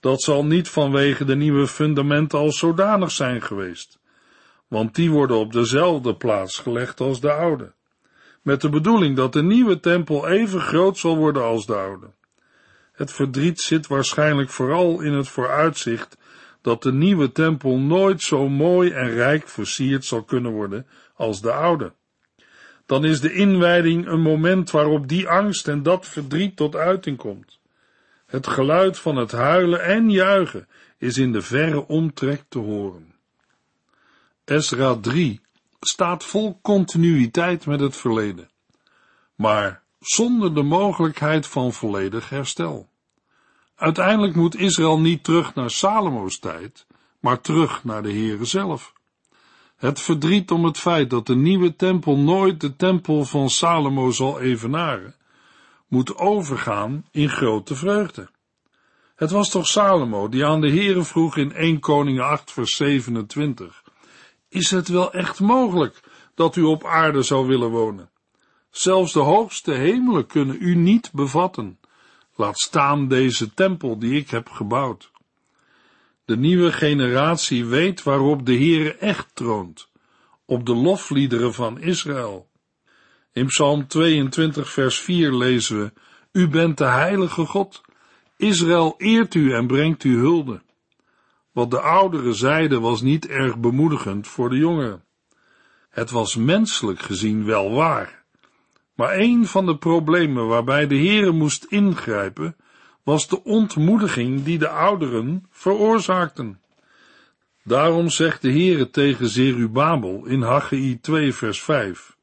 Dat 0.00 0.22
zal 0.22 0.44
niet 0.44 0.68
vanwege 0.68 1.24
de 1.24 1.36
nieuwe 1.36 1.66
fundamenten 1.66 2.38
als 2.38 2.58
zodanig 2.58 3.10
zijn 3.10 3.42
geweest, 3.42 3.98
want 4.68 4.94
die 4.94 5.10
worden 5.10 5.36
op 5.36 5.52
dezelfde 5.52 6.16
plaats 6.16 6.58
gelegd 6.58 7.00
als 7.00 7.20
de 7.20 7.32
oude, 7.32 7.72
met 8.42 8.60
de 8.60 8.68
bedoeling 8.68 9.16
dat 9.16 9.32
de 9.32 9.42
nieuwe 9.42 9.80
tempel 9.80 10.28
even 10.28 10.60
groot 10.60 10.98
zal 10.98 11.16
worden 11.16 11.42
als 11.42 11.66
de 11.66 11.74
oude. 11.74 12.10
Het 13.02 13.12
verdriet 13.12 13.60
zit 13.60 13.86
waarschijnlijk 13.86 14.50
vooral 14.50 15.00
in 15.00 15.12
het 15.12 15.28
vooruitzicht 15.28 16.18
dat 16.60 16.82
de 16.82 16.92
nieuwe 16.92 17.32
tempel 17.32 17.78
nooit 17.78 18.22
zo 18.22 18.48
mooi 18.48 18.90
en 18.90 19.10
rijk 19.10 19.48
versierd 19.48 20.04
zal 20.04 20.22
kunnen 20.22 20.52
worden 20.52 20.86
als 21.14 21.40
de 21.40 21.52
oude. 21.52 21.92
Dan 22.86 23.04
is 23.04 23.20
de 23.20 23.32
inwijding 23.32 24.06
een 24.06 24.20
moment 24.20 24.70
waarop 24.70 25.08
die 25.08 25.28
angst 25.28 25.68
en 25.68 25.82
dat 25.82 26.06
verdriet 26.06 26.56
tot 26.56 26.76
uiting 26.76 27.16
komt. 27.16 27.60
Het 28.26 28.46
geluid 28.46 28.98
van 28.98 29.16
het 29.16 29.32
huilen 29.32 29.84
en 29.84 30.10
juichen 30.10 30.68
is 30.98 31.18
in 31.18 31.32
de 31.32 31.42
verre 31.42 31.86
omtrek 31.86 32.42
te 32.48 32.58
horen. 32.58 33.14
Esra 34.44 34.96
3 34.96 35.40
staat 35.80 36.24
vol 36.24 36.58
continuïteit 36.60 37.66
met 37.66 37.80
het 37.80 37.96
verleden, 37.96 38.50
maar 39.34 39.82
zonder 40.00 40.54
de 40.54 40.62
mogelijkheid 40.62 41.46
van 41.46 41.72
volledig 41.72 42.28
herstel. 42.28 42.90
Uiteindelijk 43.82 44.34
moet 44.34 44.56
Israël 44.56 45.00
niet 45.00 45.24
terug 45.24 45.54
naar 45.54 45.70
Salomo's 45.70 46.38
tijd, 46.38 46.86
maar 47.20 47.40
terug 47.40 47.84
naar 47.84 48.02
de 48.02 48.12
Heere 48.12 48.44
zelf. 48.44 48.92
Het 49.76 50.00
verdriet 50.00 50.50
om 50.50 50.64
het 50.64 50.78
feit 50.78 51.10
dat 51.10 51.26
de 51.26 51.36
nieuwe 51.36 51.76
tempel 51.76 52.16
nooit 52.16 52.60
de 52.60 52.76
tempel 52.76 53.24
van 53.24 53.50
Salomo 53.50 54.10
zal 54.10 54.40
evenaren, 54.40 55.14
moet 55.88 56.16
overgaan 56.16 57.04
in 57.10 57.28
grote 57.28 57.74
vreugde. 57.74 58.30
Het 59.14 59.30
was 59.30 59.50
toch 59.50 59.66
Salomo 59.66 60.28
die 60.28 60.46
aan 60.46 60.60
de 60.60 60.70
Heere 60.70 61.02
vroeg 61.02 61.36
in 61.36 61.52
1 61.52 61.80
Koning 61.80 62.20
8 62.20 62.52
vers 62.52 62.76
27, 62.76 63.82
is 64.48 64.70
het 64.70 64.88
wel 64.88 65.12
echt 65.12 65.40
mogelijk 65.40 66.00
dat 66.34 66.56
u 66.56 66.62
op 66.62 66.84
aarde 66.84 67.22
zou 67.22 67.46
willen 67.46 67.70
wonen? 67.70 68.10
Zelfs 68.70 69.12
de 69.12 69.20
hoogste 69.20 69.72
hemelen 69.72 70.26
kunnen 70.26 70.56
u 70.60 70.74
niet 70.74 71.10
bevatten. 71.12 71.78
Laat 72.42 72.58
staan 72.58 73.08
deze 73.08 73.54
tempel 73.54 73.98
die 73.98 74.14
ik 74.14 74.30
heb 74.30 74.48
gebouwd. 74.48 75.10
De 76.24 76.36
nieuwe 76.36 76.72
generatie 76.72 77.64
weet 77.64 78.02
waarop 78.02 78.46
de 78.46 78.54
Heere 78.54 78.96
echt 78.96 79.34
troont, 79.34 79.88
op 80.44 80.66
de 80.66 80.74
lofliederen 80.74 81.54
van 81.54 81.80
Israël. 81.80 82.48
In 83.32 83.46
Psalm 83.46 83.86
22 83.86 84.70
vers 84.70 85.00
4 85.00 85.32
lezen 85.32 85.78
we, 85.78 85.92
U 86.32 86.48
bent 86.48 86.78
de 86.78 86.84
heilige 86.84 87.46
God, 87.46 87.80
Israël 88.36 88.94
eert 88.98 89.34
u 89.34 89.52
en 89.52 89.66
brengt 89.66 90.04
u 90.04 90.16
hulde. 90.16 90.62
Wat 91.52 91.70
de 91.70 91.80
ouderen 91.80 92.34
zeiden 92.34 92.80
was 92.80 93.00
niet 93.00 93.26
erg 93.26 93.58
bemoedigend 93.58 94.28
voor 94.28 94.50
de 94.50 94.56
jongeren. 94.56 95.04
Het 95.90 96.10
was 96.10 96.36
menselijk 96.36 97.00
gezien 97.00 97.44
wel 97.44 97.72
waar. 97.72 98.21
Maar 98.94 99.18
een 99.18 99.46
van 99.46 99.66
de 99.66 99.76
problemen 99.76 100.46
waarbij 100.46 100.86
de 100.86 100.96
Heere 100.96 101.32
moest 101.32 101.64
ingrijpen, 101.64 102.56
was 103.02 103.28
de 103.28 103.44
ontmoediging 103.44 104.42
die 104.42 104.58
de 104.58 104.68
ouderen 104.68 105.46
veroorzaakten. 105.50 106.60
Daarom 107.64 108.08
zegt 108.08 108.42
de 108.42 108.50
Heere 108.50 108.90
tegen 108.90 109.28
Zerubabel 109.28 110.24
in 110.24 110.42
Haggai 110.42 110.98
2 111.00 111.34
vers 111.34 111.62
5. 111.62 112.16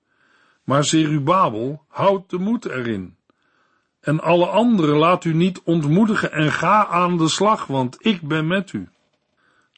Maar 0.63 0.83
Zerubabel, 0.83 1.83
houd 1.87 2.29
de 2.29 2.37
moed 2.37 2.65
erin. 2.65 3.17
En 3.99 4.19
alle 4.19 4.45
anderen 4.45 4.95
laat 4.95 5.23
u 5.23 5.33
niet 5.33 5.61
ontmoedigen 5.63 6.31
en 6.31 6.51
ga 6.51 6.87
aan 6.87 7.17
de 7.17 7.27
slag, 7.27 7.65
want 7.65 7.97
ik 7.99 8.21
ben 8.21 8.47
met 8.47 8.73
u. 8.73 8.89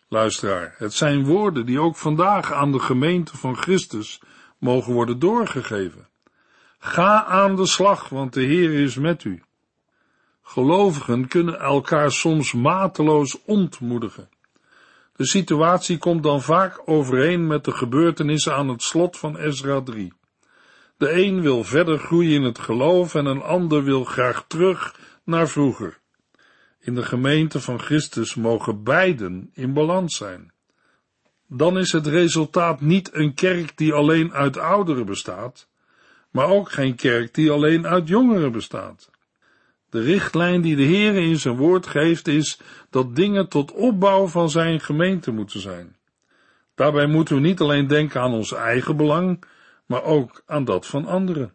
Luisteraar, 0.08 0.76
het 0.78 0.94
zijn 0.94 1.26
woorden 1.26 1.66
die 1.66 1.80
ook 1.80 1.96
vandaag 1.96 2.52
aan 2.52 2.72
de 2.72 2.80
gemeente 2.80 3.38
van 3.38 3.56
Christus 3.56 4.22
mogen 4.58 4.94
worden 4.94 5.20
doorgegeven. 5.20 6.10
Ga 6.84 7.26
aan 7.26 7.56
de 7.56 7.66
slag, 7.66 8.10
want 8.10 8.34
de 8.34 8.42
Heer 8.42 8.74
is 8.74 8.96
met 8.96 9.24
u. 9.24 9.44
Gelovigen 10.42 11.28
kunnen 11.28 11.60
elkaar 11.60 12.12
soms 12.12 12.54
mateloos 12.54 13.42
ontmoedigen. 13.46 14.30
De 15.16 15.28
situatie 15.28 15.98
komt 15.98 16.24
dan 16.24 16.42
vaak 16.42 16.82
overeen 16.86 17.48
met 17.48 17.64
de 17.64 17.72
gebeurtenissen 17.72 18.56
aan 18.56 18.68
het 18.68 18.82
slot 18.82 19.18
van 19.18 19.38
Ezra 19.38 19.82
3. 19.82 20.14
De 20.98 21.12
een 21.12 21.42
wil 21.42 21.64
verder 21.64 22.00
groeien 22.00 22.34
in 22.34 22.44
het 22.44 22.60
geloof 22.60 23.16
en 23.16 23.26
een 23.26 23.42
ander 23.42 23.84
wil 23.84 24.04
graag 24.04 24.46
terug 24.48 24.96
naar 25.24 25.48
vroeger. 25.48 26.00
In 26.80 26.96
de 26.96 27.04
gemeente 27.04 27.60
van 27.60 27.80
Christus 27.80 28.36
mogen 28.36 28.84
beiden 28.84 29.50
in 29.54 29.74
balans 29.74 30.16
zijn. 30.16 30.52
Dan 31.48 31.78
is 31.78 31.92
het 31.92 32.08
resultaat 32.08 32.82
niet 32.82 33.14
een 33.14 33.34
kerk 33.34 33.78
die 33.78 33.94
alleen 33.94 34.34
uit 34.34 34.58
ouderen 34.58 35.06
bestaat, 35.06 35.70
maar 36.32 36.48
ook 36.48 36.72
geen 36.72 36.96
kerk 36.96 37.34
die 37.34 37.52
alleen 37.52 37.88
uit 37.88 38.08
jongeren 38.08 38.52
bestaat. 38.52 39.10
De 39.90 40.02
richtlijn 40.02 40.62
die 40.62 40.76
de 40.76 40.84
Heer 40.84 41.16
in 41.16 41.40
zijn 41.40 41.56
woord 41.56 41.88
geeft 41.88 42.28
is 42.28 42.60
dat 42.90 43.16
dingen 43.16 43.48
tot 43.48 43.72
opbouw 43.72 44.28
van 44.28 44.50
zijn 44.50 44.80
gemeente 44.80 45.32
moeten 45.32 45.60
zijn. 45.60 45.96
Daarbij 46.76 47.08
moeten 47.08 47.36
we 47.36 47.42
niet 47.42 47.60
alleen 47.60 47.88
denken 47.88 48.22
aan 48.22 48.34
ons 48.34 48.54
eigen 48.54 48.98
belang, 48.98 49.44
maar 49.86 50.04
ook 50.04 50.44
aan 50.46 50.66
dat 50.66 50.88
van 50.88 51.06
anderen. 51.06 51.54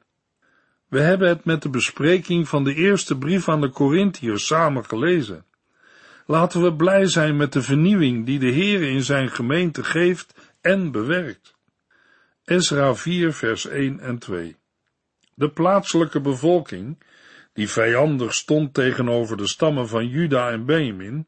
We 0.89 1.01
hebben 1.01 1.29
het 1.29 1.45
met 1.45 1.63
de 1.63 1.69
bespreking 1.69 2.49
van 2.49 2.65
de 2.65 2.75
eerste 2.75 3.19
brief 3.19 3.49
aan 3.49 3.61
de 3.61 3.71
Corinthiërs 3.71 4.47
samen 4.47 4.85
gelezen. 4.85 5.45
Laten 6.27 6.63
we 6.63 6.75
blij 6.75 7.07
zijn 7.07 7.37
met 7.37 7.53
de 7.53 7.63
vernieuwing 7.63 8.27
die 8.27 8.39
de 8.39 8.51
Heer 8.51 8.83
in 8.83 9.03
zijn 9.03 9.29
gemeente 9.31 9.85
geeft 9.85 10.55
en 10.61 10.91
bewerkt. 10.91 11.55
Ezra 12.45 12.95
4 12.95 13.33
vers 13.33 13.67
1 13.67 14.01
en 14.01 14.19
2 14.19 14.57
De 15.39 15.51
plaatselijke 15.51 16.21
bevolking, 16.21 16.99
die 17.53 17.71
vijandig 17.71 18.35
stond 18.35 18.75
tegenover 18.75 19.37
de 19.37 19.49
stammen 19.49 19.89
van 19.89 20.09
Juda 20.09 20.51
en 20.51 20.65
Benjamin, 20.65 21.27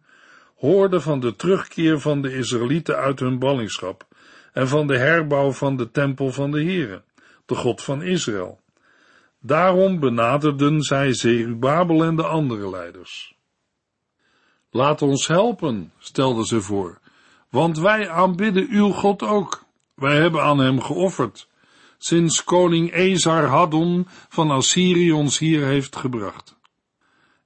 hoorde 0.56 1.00
van 1.00 1.20
de 1.20 1.36
terugkeer 1.36 2.00
van 2.00 2.22
de 2.22 2.34
Israëlieten 2.34 2.96
uit 2.96 3.20
hun 3.20 3.38
ballingschap 3.38 4.06
en 4.52 4.68
van 4.68 4.86
de 4.86 4.98
herbouw 4.98 5.52
van 5.52 5.76
de 5.76 5.90
tempel 5.90 6.32
van 6.32 6.50
de 6.50 6.62
Heere, 6.62 7.02
de 7.46 7.54
God 7.54 7.82
van 7.82 8.02
Israël. 8.02 8.60
Daarom 9.40 10.00
benaderden 10.00 10.82
zij 10.82 11.12
Zerubabel 11.12 12.04
en 12.04 12.16
de 12.16 12.26
andere 12.26 12.70
leiders. 12.70 13.36
Laat 14.70 15.02
ons 15.02 15.26
helpen, 15.26 15.92
stelden 15.98 16.44
ze 16.44 16.60
voor, 16.60 16.98
want 17.50 17.78
wij 17.78 18.08
aanbidden 18.08 18.66
uw 18.70 18.90
God 18.90 19.22
ook. 19.22 19.64
Wij 19.94 20.16
hebben 20.16 20.42
aan 20.42 20.58
hem 20.58 20.80
geofferd, 20.80 21.47
sinds 21.98 22.44
koning 22.44 22.92
Ezar 22.92 23.46
Haddon 23.46 24.06
van 24.28 24.50
Assyrië 24.50 25.12
ons 25.12 25.38
hier 25.38 25.64
heeft 25.66 25.96
gebracht. 25.96 26.56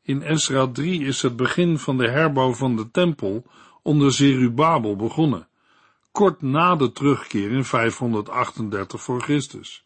In 0.02 0.22
Esra 0.22 0.66
3 0.66 1.04
is 1.04 1.22
het 1.22 1.36
begin 1.36 1.78
van 1.78 1.96
de 1.96 2.08
herbouw 2.08 2.54
van 2.54 2.76
de 2.76 2.90
tempel 2.90 3.44
onder 3.82 4.12
Zerubabel 4.12 4.96
begonnen, 4.96 5.48
kort 6.12 6.42
na 6.42 6.76
de 6.76 6.92
terugkeer 6.92 7.50
in 7.50 7.64
538 7.64 9.02
voor 9.02 9.20
Christus. 9.20 9.82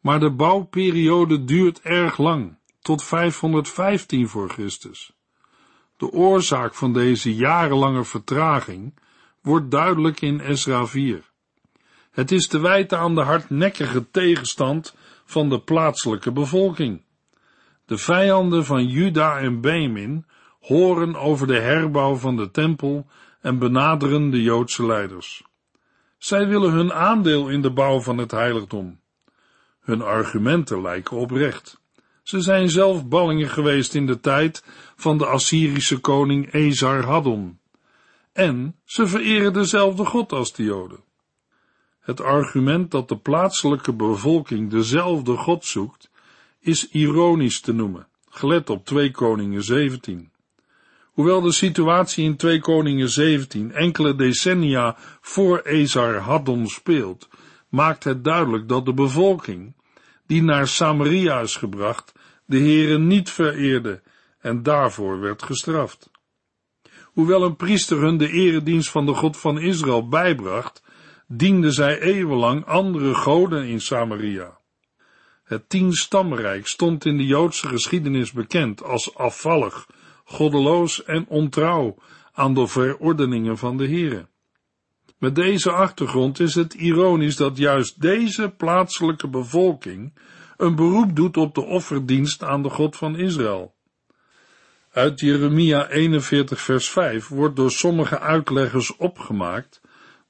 Maar 0.00 0.20
de 0.20 0.30
bouwperiode 0.30 1.44
duurt 1.44 1.80
erg 1.80 2.18
lang, 2.18 2.56
tot 2.80 3.04
515 3.04 4.28
voor 4.28 4.48
Christus. 4.48 5.12
De 5.96 6.10
oorzaak 6.10 6.74
van 6.74 6.92
deze 6.92 7.34
jarenlange 7.34 8.04
vertraging 8.04 8.94
wordt 9.40 9.70
duidelijk 9.70 10.20
in 10.20 10.40
Esra 10.40 10.86
4. 10.86 11.30
Het 12.16 12.32
is 12.32 12.46
te 12.46 12.58
wijten 12.58 12.98
aan 12.98 13.14
de 13.14 13.20
hardnekkige 13.20 14.10
tegenstand 14.10 14.94
van 15.24 15.48
de 15.48 15.60
plaatselijke 15.60 16.32
bevolking. 16.32 17.02
De 17.84 17.98
vijanden 17.98 18.64
van 18.64 18.86
Juda 18.86 19.38
en 19.38 19.60
Benjamin 19.60 20.26
horen 20.60 21.16
over 21.16 21.46
de 21.46 21.58
herbouw 21.58 22.14
van 22.14 22.36
de 22.36 22.50
tempel 22.50 23.06
en 23.40 23.58
benaderen 23.58 24.30
de 24.30 24.42
Joodse 24.42 24.86
leiders. 24.86 25.42
Zij 26.18 26.46
willen 26.46 26.72
hun 26.72 26.92
aandeel 26.92 27.48
in 27.48 27.62
de 27.62 27.70
bouw 27.70 28.00
van 28.00 28.18
het 28.18 28.30
heiligdom. 28.30 29.00
Hun 29.80 30.02
argumenten 30.02 30.82
lijken 30.82 31.16
oprecht. 31.16 31.80
Ze 32.22 32.40
zijn 32.40 32.70
zelf 32.70 33.08
ballingen 33.08 33.48
geweest 33.48 33.94
in 33.94 34.06
de 34.06 34.20
tijd 34.20 34.64
van 34.96 35.18
de 35.18 35.26
Assyrische 35.26 35.98
koning 35.98 36.52
Ezar 36.52 37.04
Haddon. 37.04 37.58
En 38.32 38.76
ze 38.84 39.06
vereren 39.06 39.52
dezelfde 39.52 40.04
God 40.04 40.32
als 40.32 40.52
de 40.52 40.62
Joden. 40.62 41.05
Het 42.06 42.20
argument 42.20 42.90
dat 42.90 43.08
de 43.08 43.16
plaatselijke 43.16 43.92
bevolking 43.92 44.70
dezelfde 44.70 45.36
God 45.36 45.64
zoekt, 45.64 46.10
is 46.60 46.88
ironisch 46.88 47.60
te 47.60 47.72
noemen, 47.72 48.08
gelet 48.28 48.70
op 48.70 48.84
2 48.84 49.10
Koningen 49.10 49.62
17. 49.62 50.30
Hoewel 51.04 51.40
de 51.40 51.52
situatie 51.52 52.24
in 52.24 52.36
2 52.36 52.60
Koningen 52.60 53.08
17 53.08 53.72
enkele 53.72 54.14
decennia 54.14 54.96
voor 55.20 55.60
Ezar 55.60 56.16
Haddon 56.16 56.66
speelt, 56.66 57.28
maakt 57.68 58.04
het 58.04 58.24
duidelijk 58.24 58.68
dat 58.68 58.84
de 58.84 58.94
bevolking, 58.94 59.74
die 60.26 60.42
naar 60.42 60.68
Samaria 60.68 61.40
is 61.40 61.56
gebracht, 61.56 62.12
de 62.44 62.58
Heere 62.58 62.98
niet 62.98 63.30
vereerde 63.30 64.02
en 64.40 64.62
daarvoor 64.62 65.20
werd 65.20 65.42
gestraft. 65.42 66.10
Hoewel 67.02 67.42
een 67.42 67.56
priester 67.56 68.00
hun 68.00 68.16
de 68.16 68.30
eredienst 68.30 68.90
van 68.90 69.06
de 69.06 69.14
God 69.14 69.36
van 69.36 69.58
Israël 69.58 70.08
bijbracht, 70.08 70.84
dienden 71.26 71.72
zij 71.72 72.00
eeuwenlang 72.00 72.64
andere 72.64 73.14
goden 73.14 73.66
in 73.66 73.80
Samaria. 73.80 74.58
Het 75.44 75.68
tienstammenrijk 75.68 76.66
stond 76.66 77.04
in 77.04 77.16
de 77.16 77.26
Joodse 77.26 77.68
geschiedenis 77.68 78.32
bekend 78.32 78.82
als 78.82 79.14
afvallig, 79.14 79.86
goddeloos 80.24 81.04
en 81.04 81.26
ontrouw 81.28 81.96
aan 82.32 82.54
de 82.54 82.66
verordeningen 82.66 83.58
van 83.58 83.76
de 83.76 83.86
Heere. 83.86 84.28
Met 85.18 85.34
deze 85.34 85.70
achtergrond 85.70 86.40
is 86.40 86.54
het 86.54 86.74
ironisch 86.74 87.36
dat 87.36 87.56
juist 87.56 88.00
deze 88.00 88.48
plaatselijke 88.48 89.28
bevolking 89.28 90.18
een 90.56 90.74
beroep 90.74 91.16
doet 91.16 91.36
op 91.36 91.54
de 91.54 91.64
offerdienst 91.64 92.42
aan 92.42 92.62
de 92.62 92.70
God 92.70 92.96
van 92.96 93.16
Israël. 93.16 93.74
Uit 94.90 95.20
Jeremia 95.20 95.88
41 95.88 96.60
vers 96.60 96.90
5 96.90 97.28
wordt 97.28 97.56
door 97.56 97.70
sommige 97.70 98.18
uitleggers 98.18 98.96
opgemaakt 98.96 99.80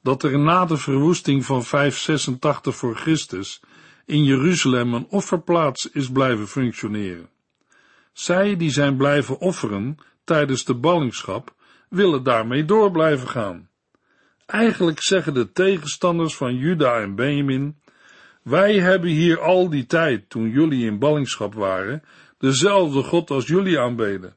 dat 0.07 0.23
er 0.23 0.39
na 0.39 0.65
de 0.65 0.77
verwoesting 0.77 1.45
van 1.45 1.65
586 1.65 2.77
voor 2.77 2.97
Christus 2.97 3.61
in 4.05 4.25
Jeruzalem 4.25 4.95
een 4.95 5.07
offerplaats 5.09 5.91
is 5.91 6.11
blijven 6.11 6.49
functioneren. 6.49 7.29
Zij 8.13 8.57
die 8.57 8.71
zijn 8.71 8.97
blijven 8.97 9.39
offeren 9.39 9.99
tijdens 10.25 10.65
de 10.65 10.75
ballingschap, 10.75 11.55
willen 11.89 12.23
daarmee 12.23 12.65
door 12.65 12.91
blijven 12.91 13.29
gaan. 13.29 13.69
Eigenlijk 14.47 15.03
zeggen 15.03 15.35
de 15.35 15.53
tegenstanders 15.53 16.37
van 16.37 16.57
Juda 16.57 17.01
en 17.01 17.15
Benjamin, 17.15 17.81
wij 18.43 18.79
hebben 18.79 19.11
hier 19.11 19.41
al 19.41 19.71
die 19.71 19.87
tijd, 19.87 20.31
toen 20.31 20.51
jullie 20.51 20.87
in 20.87 20.99
ballingschap 20.99 21.55
waren, 21.55 22.03
dezelfde 22.39 23.03
God 23.03 23.31
als 23.31 23.47
jullie 23.47 23.79
aanbeden. 23.79 24.37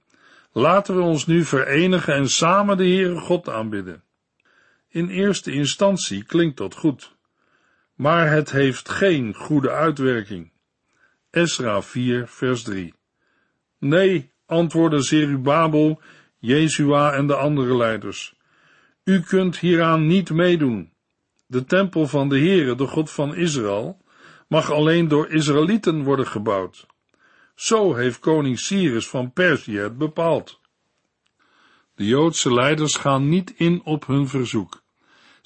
Laten 0.52 0.96
we 0.96 1.02
ons 1.02 1.26
nu 1.26 1.44
verenigen 1.44 2.14
en 2.14 2.30
samen 2.30 2.78
de 2.78 2.88
Heere 2.88 3.20
God 3.20 3.50
aanbidden. 3.50 4.04
In 4.92 5.10
eerste 5.10 5.52
instantie 5.52 6.24
klinkt 6.24 6.58
dat 6.58 6.76
goed, 6.76 7.16
maar 7.96 8.32
het 8.32 8.52
heeft 8.52 8.90
geen 8.90 9.34
goede 9.34 9.72
uitwerking. 9.72 10.52
Esra 11.30 11.82
4 11.82 12.28
vers 12.28 12.64
3 12.64 12.94
Nee, 13.80 14.32
antwoordde 14.46 15.02
Zerubabel, 15.02 16.02
Jezua 16.38 17.14
en 17.14 17.28
de 17.28 17.36
andere 17.36 17.78
leiders. 17.78 18.36
U 19.04 19.20
kunt 19.20 19.58
hieraan 19.58 20.08
niet 20.08 20.30
meedoen. 20.30 20.92
De 21.46 21.66
tempel 21.66 22.08
van 22.08 22.30
de 22.30 22.40
Heere, 22.40 22.76
de 22.76 22.88
God 22.88 23.12
van 23.12 23.36
Israël, 23.36 24.02
mag 24.48 24.72
alleen 24.72 25.08
door 25.08 25.30
Israëlieten 25.30 26.04
worden 26.04 26.28
gebouwd. 26.28 26.86
Zo 27.56 27.96
heeft 27.96 28.20
koning 28.20 28.60
Cyrus 28.60 29.08
van 29.08 29.34
Perzië 29.34 29.78
het 29.78 29.98
bepaald. 29.98 30.60
De 31.96 32.06
Joodse 32.06 32.54
leiders 32.54 32.96
gaan 32.96 33.30
niet 33.30 33.54
in 33.58 33.82
op 33.84 34.06
hun 34.06 34.28
verzoek. 34.28 34.79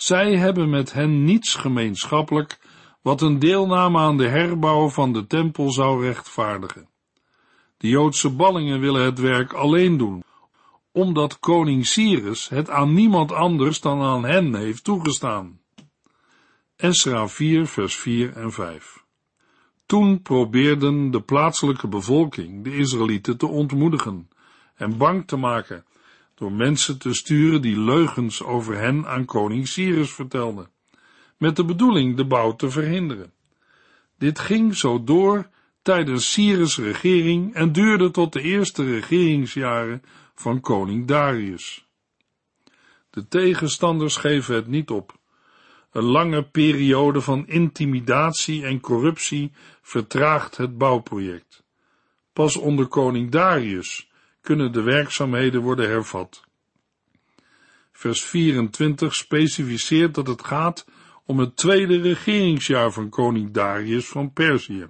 Zij 0.03 0.37
hebben 0.37 0.69
met 0.69 0.93
hen 0.93 1.23
niets 1.23 1.55
gemeenschappelijk 1.55 2.59
wat 3.01 3.21
een 3.21 3.39
deelname 3.39 3.99
aan 3.99 4.17
de 4.17 4.27
herbouw 4.27 4.89
van 4.89 5.13
de 5.13 5.27
tempel 5.27 5.71
zou 5.71 6.05
rechtvaardigen. 6.05 6.89
De 7.77 7.87
Joodse 7.87 8.29
ballingen 8.29 8.79
willen 8.79 9.03
het 9.03 9.19
werk 9.19 9.53
alleen 9.53 9.97
doen, 9.97 10.23
omdat 10.91 11.39
koning 11.39 11.85
Cyrus 11.85 12.49
het 12.49 12.69
aan 12.69 12.93
niemand 12.93 13.31
anders 13.31 13.81
dan 13.81 14.01
aan 14.01 14.25
hen 14.25 14.55
heeft 14.55 14.83
toegestaan. 14.83 15.59
Esra 16.75 17.27
4 17.27 17.67
vers 17.67 17.95
4 17.95 18.33
en 18.35 18.51
5 18.51 19.03
Toen 19.85 20.21
probeerden 20.21 21.11
de 21.11 21.21
plaatselijke 21.21 21.87
bevolking 21.87 22.63
de 22.63 22.75
Israëlieten 22.75 23.37
te 23.37 23.47
ontmoedigen 23.47 24.29
en 24.75 24.97
bang 24.97 25.27
te 25.27 25.37
maken 25.37 25.85
door 26.35 26.51
mensen 26.51 26.97
te 26.97 27.13
sturen 27.13 27.61
die 27.61 27.79
leugens 27.79 28.43
over 28.43 28.77
hen 28.77 29.07
aan 29.07 29.25
koning 29.25 29.67
Cyrus 29.67 30.11
vertelden, 30.11 30.69
met 31.37 31.55
de 31.55 31.65
bedoeling 31.65 32.17
de 32.17 32.25
bouw 32.25 32.55
te 32.55 32.69
verhinderen. 32.69 33.33
Dit 34.17 34.39
ging 34.39 34.75
zo 34.75 35.03
door 35.03 35.49
tijdens 35.81 36.31
Cyrus' 36.31 36.77
regering 36.77 37.53
en 37.53 37.71
duurde 37.71 38.11
tot 38.11 38.33
de 38.33 38.41
eerste 38.41 38.83
regeringsjaren 38.83 40.01
van 40.35 40.61
koning 40.61 41.07
Darius. 41.07 41.87
De 43.09 43.27
tegenstanders 43.27 44.15
geven 44.15 44.55
het 44.55 44.67
niet 44.67 44.89
op. 44.89 45.17
Een 45.91 46.03
lange 46.03 46.43
periode 46.43 47.21
van 47.21 47.47
intimidatie 47.47 48.65
en 48.65 48.79
corruptie 48.79 49.51
vertraagt 49.81 50.57
het 50.57 50.77
bouwproject. 50.77 51.63
Pas 52.33 52.57
onder 52.57 52.87
koning 52.87 53.31
Darius 53.31 54.11
kunnen 54.43 54.71
de 54.71 54.81
werkzaamheden 54.81 55.61
worden 55.61 55.89
hervat. 55.89 56.43
Vers 57.91 58.23
24 58.23 59.15
specificeert 59.15 60.15
dat 60.15 60.27
het 60.27 60.43
gaat 60.43 60.85
om 61.25 61.39
het 61.39 61.55
tweede 61.55 62.01
regeringsjaar 62.01 62.91
van 62.91 63.09
koning 63.09 63.51
Darius 63.51 64.07
van 64.07 64.33
Perzië. 64.33 64.89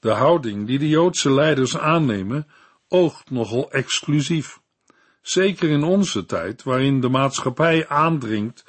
De 0.00 0.10
houding 0.10 0.66
die 0.66 0.78
de 0.78 0.88
Joodse 0.88 1.32
leiders 1.32 1.78
aannemen 1.78 2.46
oogt 2.88 3.30
nogal 3.30 3.70
exclusief. 3.70 4.60
Zeker 5.22 5.68
in 5.68 5.82
onze 5.82 6.26
tijd, 6.26 6.62
waarin 6.62 7.00
de 7.00 7.08
maatschappij 7.08 7.88
aandringt 7.88 8.64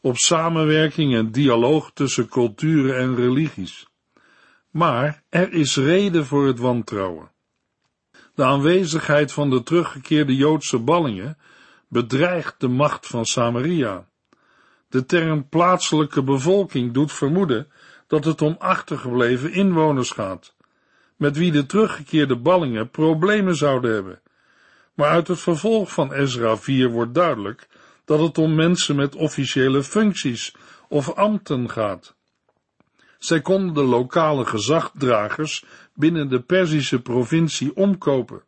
op 0.00 0.16
samenwerking 0.16 1.14
en 1.14 1.30
dialoog 1.30 1.90
tussen 1.94 2.28
culturen 2.28 2.98
en 2.98 3.14
religies. 3.14 3.86
Maar 4.70 5.22
er 5.28 5.52
is 5.52 5.76
reden 5.76 6.26
voor 6.26 6.46
het 6.46 6.58
wantrouwen. 6.58 7.30
De 8.38 8.44
aanwezigheid 8.44 9.32
van 9.32 9.50
de 9.50 9.62
teruggekeerde 9.62 10.36
Joodse 10.36 10.78
ballingen 10.78 11.38
bedreigt 11.88 12.54
de 12.58 12.68
macht 12.68 13.06
van 13.06 13.24
Samaria. 13.24 14.08
De 14.88 15.06
term 15.06 15.48
plaatselijke 15.48 16.22
bevolking 16.22 16.92
doet 16.92 17.12
vermoeden 17.12 17.68
dat 18.06 18.24
het 18.24 18.42
om 18.42 18.56
achtergebleven 18.58 19.52
inwoners 19.52 20.10
gaat, 20.10 20.54
met 21.16 21.36
wie 21.36 21.52
de 21.52 21.66
teruggekeerde 21.66 22.36
ballingen 22.36 22.90
problemen 22.90 23.56
zouden 23.56 23.92
hebben. 23.92 24.20
Maar 24.94 25.08
uit 25.08 25.28
het 25.28 25.40
vervolg 25.40 25.92
van 25.92 26.12
Ezra 26.12 26.56
4 26.56 26.90
wordt 26.90 27.14
duidelijk 27.14 27.68
dat 28.04 28.20
het 28.20 28.38
om 28.38 28.54
mensen 28.54 28.96
met 28.96 29.14
officiële 29.14 29.82
functies 29.82 30.54
of 30.88 31.14
ambten 31.14 31.70
gaat. 31.70 32.16
Zij 33.18 33.40
konden 33.40 33.74
de 33.74 33.82
lokale 33.82 34.44
gezagdragers 34.44 35.64
binnen 35.98 36.28
de 36.28 36.40
Perzische 36.40 37.00
provincie 37.02 37.76
omkopen. 37.76 38.42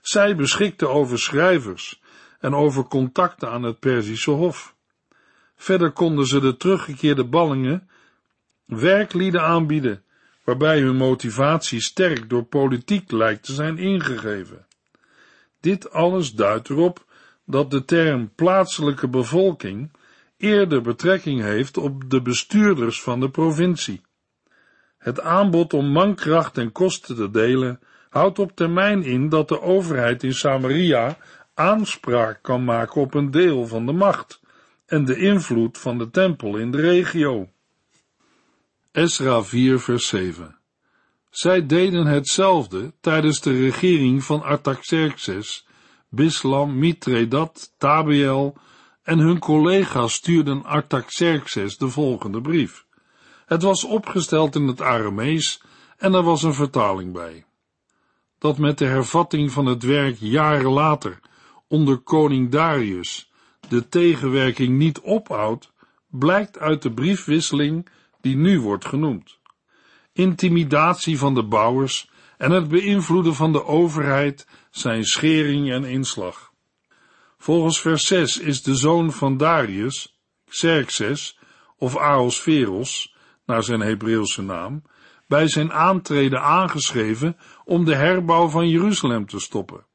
Zij 0.00 0.36
beschikten 0.36 0.90
over 0.90 1.18
schrijvers 1.18 2.00
en 2.40 2.54
over 2.54 2.84
contacten 2.84 3.50
aan 3.50 3.62
het 3.62 3.78
Perzische 3.78 4.30
hof. 4.30 4.74
Verder 5.56 5.90
konden 5.90 6.26
ze 6.26 6.40
de 6.40 6.56
teruggekeerde 6.56 7.24
ballingen 7.24 7.88
werklieden 8.64 9.42
aanbieden, 9.42 10.02
waarbij 10.44 10.80
hun 10.80 10.96
motivatie 10.96 11.80
sterk 11.80 12.30
door 12.30 12.44
politiek 12.44 13.10
lijkt 13.10 13.44
te 13.44 13.52
zijn 13.52 13.78
ingegeven. 13.78 14.66
Dit 15.60 15.90
alles 15.90 16.32
duidt 16.32 16.68
erop 16.68 17.04
dat 17.44 17.70
de 17.70 17.84
term 17.84 18.30
plaatselijke 18.34 19.08
bevolking 19.08 19.90
eerder 20.36 20.82
betrekking 20.82 21.40
heeft 21.40 21.76
op 21.76 22.10
de 22.10 22.22
bestuurders 22.22 23.02
van 23.02 23.20
de 23.20 23.30
provincie. 23.30 24.02
Het 25.04 25.20
aanbod 25.20 25.72
om 25.72 25.86
mankracht 25.86 26.58
en 26.58 26.72
kosten 26.72 27.16
te 27.16 27.30
delen 27.30 27.80
houdt 28.08 28.38
op 28.38 28.56
termijn 28.56 29.02
in 29.02 29.28
dat 29.28 29.48
de 29.48 29.60
overheid 29.60 30.22
in 30.22 30.34
Samaria 30.34 31.16
aanspraak 31.54 32.38
kan 32.42 32.64
maken 32.64 33.00
op 33.00 33.14
een 33.14 33.30
deel 33.30 33.66
van 33.66 33.86
de 33.86 33.92
macht 33.92 34.40
en 34.86 35.04
de 35.04 35.16
invloed 35.16 35.78
van 35.78 35.98
de 35.98 36.10
tempel 36.10 36.56
in 36.56 36.70
de 36.70 36.80
regio. 36.80 37.48
Esra 38.92 39.42
4 39.42 39.80
vers 39.80 40.08
7 40.08 40.58
Zij 41.30 41.66
deden 41.66 42.06
hetzelfde 42.06 42.92
tijdens 43.00 43.40
de 43.40 43.58
regering 43.58 44.24
van 44.24 44.42
Artaxerxes, 44.42 45.66
Bislam, 46.08 46.78
Mitredat, 46.78 47.74
Tabiel 47.78 48.56
en 49.02 49.18
hun 49.18 49.38
collega's 49.38 50.12
stuurden 50.12 50.64
Artaxerxes 50.64 51.76
de 51.76 51.88
volgende 51.88 52.40
brief. 52.40 52.83
Het 53.54 53.62
was 53.62 53.84
opgesteld 53.84 54.54
in 54.54 54.66
het 54.66 54.80
Aramees 54.80 55.62
en 55.96 56.14
er 56.14 56.22
was 56.22 56.42
een 56.42 56.54
vertaling 56.54 57.12
bij. 57.12 57.44
Dat 58.38 58.58
met 58.58 58.78
de 58.78 58.84
hervatting 58.84 59.52
van 59.52 59.66
het 59.66 59.82
werk 59.82 60.16
jaren 60.18 60.70
later 60.70 61.20
onder 61.68 61.98
koning 61.98 62.50
Darius 62.50 63.30
de 63.68 63.88
tegenwerking 63.88 64.78
niet 64.78 65.00
ophoudt, 65.00 65.72
blijkt 66.10 66.58
uit 66.58 66.82
de 66.82 66.92
briefwisseling 66.92 67.88
die 68.20 68.36
nu 68.36 68.60
wordt 68.60 68.84
genoemd. 68.84 69.38
Intimidatie 70.12 71.18
van 71.18 71.34
de 71.34 71.44
bouwers 71.44 72.10
en 72.38 72.50
het 72.50 72.68
beïnvloeden 72.68 73.34
van 73.34 73.52
de 73.52 73.64
overheid 73.64 74.46
zijn 74.70 75.04
schering 75.04 75.72
en 75.72 75.84
inslag. 75.84 76.52
Volgens 77.38 77.80
vers 77.80 78.06
6 78.06 78.38
is 78.38 78.62
de 78.62 78.74
zoon 78.74 79.12
van 79.12 79.36
Darius, 79.36 80.18
Xerxes 80.48 81.38
of 81.78 81.96
Aosferos, 81.96 83.13
naar 83.46 83.62
zijn 83.62 83.80
Hebreeuwse 83.80 84.42
naam, 84.42 84.82
bij 85.26 85.48
zijn 85.48 85.72
aantreden 85.72 86.42
aangeschreven 86.42 87.36
om 87.64 87.84
de 87.84 87.94
herbouw 87.94 88.48
van 88.48 88.68
Jeruzalem 88.68 89.26
te 89.26 89.40
stoppen. 89.40 89.86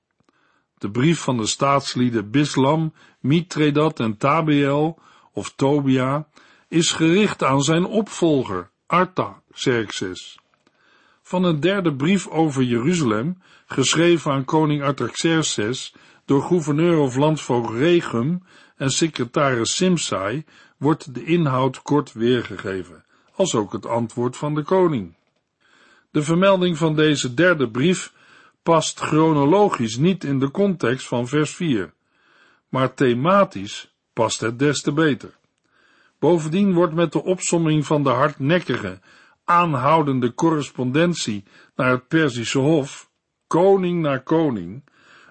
De 0.77 0.91
brief 0.91 1.19
van 1.19 1.37
de 1.37 1.45
staatslieden 1.45 2.31
Bislam, 2.31 2.93
Mitredat 3.19 3.99
en 3.99 4.17
Tabiel, 4.17 4.99
of 5.33 5.53
Tobia, 5.55 6.27
is 6.67 6.91
gericht 6.91 7.43
aan 7.43 7.61
zijn 7.61 7.85
opvolger, 7.85 8.69
Artaxerxes. 8.85 10.39
Van 11.21 11.43
een 11.43 11.59
derde 11.59 11.95
brief 11.95 12.27
over 12.27 12.63
Jeruzalem, 12.63 13.37
geschreven 13.65 14.31
aan 14.31 14.45
koning 14.45 14.83
Artaxerxes 14.83 15.95
door 16.25 16.41
gouverneur 16.41 16.97
of 16.97 17.15
landvoogd 17.15 17.73
Regum 17.73 18.43
en 18.75 18.89
secretaris 18.89 19.75
Simsai, 19.75 20.45
wordt 20.77 21.13
de 21.13 21.23
inhoud 21.23 21.81
kort 21.81 22.13
weergegeven, 22.13 23.05
als 23.39 23.55
ook 23.55 23.71
het 23.71 23.85
antwoord 23.85 24.37
van 24.37 24.55
de 24.55 24.63
koning. 24.63 25.13
De 26.11 26.21
vermelding 26.21 26.77
van 26.77 26.95
deze 26.95 27.33
derde 27.33 27.69
brief 27.69 28.13
past 28.63 28.99
chronologisch 28.99 29.97
niet 29.97 30.23
in 30.23 30.39
de 30.39 30.51
context 30.51 31.07
van 31.07 31.27
vers 31.27 31.55
4, 31.55 31.93
maar 32.69 32.93
thematisch 32.93 33.93
past 34.13 34.39
het 34.39 34.59
des 34.59 34.81
te 34.81 34.91
beter. 34.91 35.37
Bovendien 36.19 36.73
wordt 36.73 36.93
met 36.93 37.11
de 37.11 37.23
opsomming 37.23 37.85
van 37.85 38.03
de 38.03 38.09
hardnekkige, 38.09 38.99
aanhoudende 39.43 40.33
correspondentie 40.33 41.43
naar 41.75 41.91
het 41.91 42.07
Perzische 42.07 42.59
Hof, 42.59 43.09
koning 43.47 44.01
na 44.01 44.17
koning, 44.17 44.83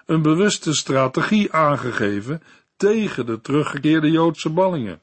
een 0.05 0.21
bewuste 0.21 0.73
strategie 0.73 1.53
aangegeven 1.53 2.43
tegen 2.77 3.25
de 3.25 3.41
teruggekeerde 3.41 4.11
Joodse 4.11 4.49
ballingen. 4.49 5.01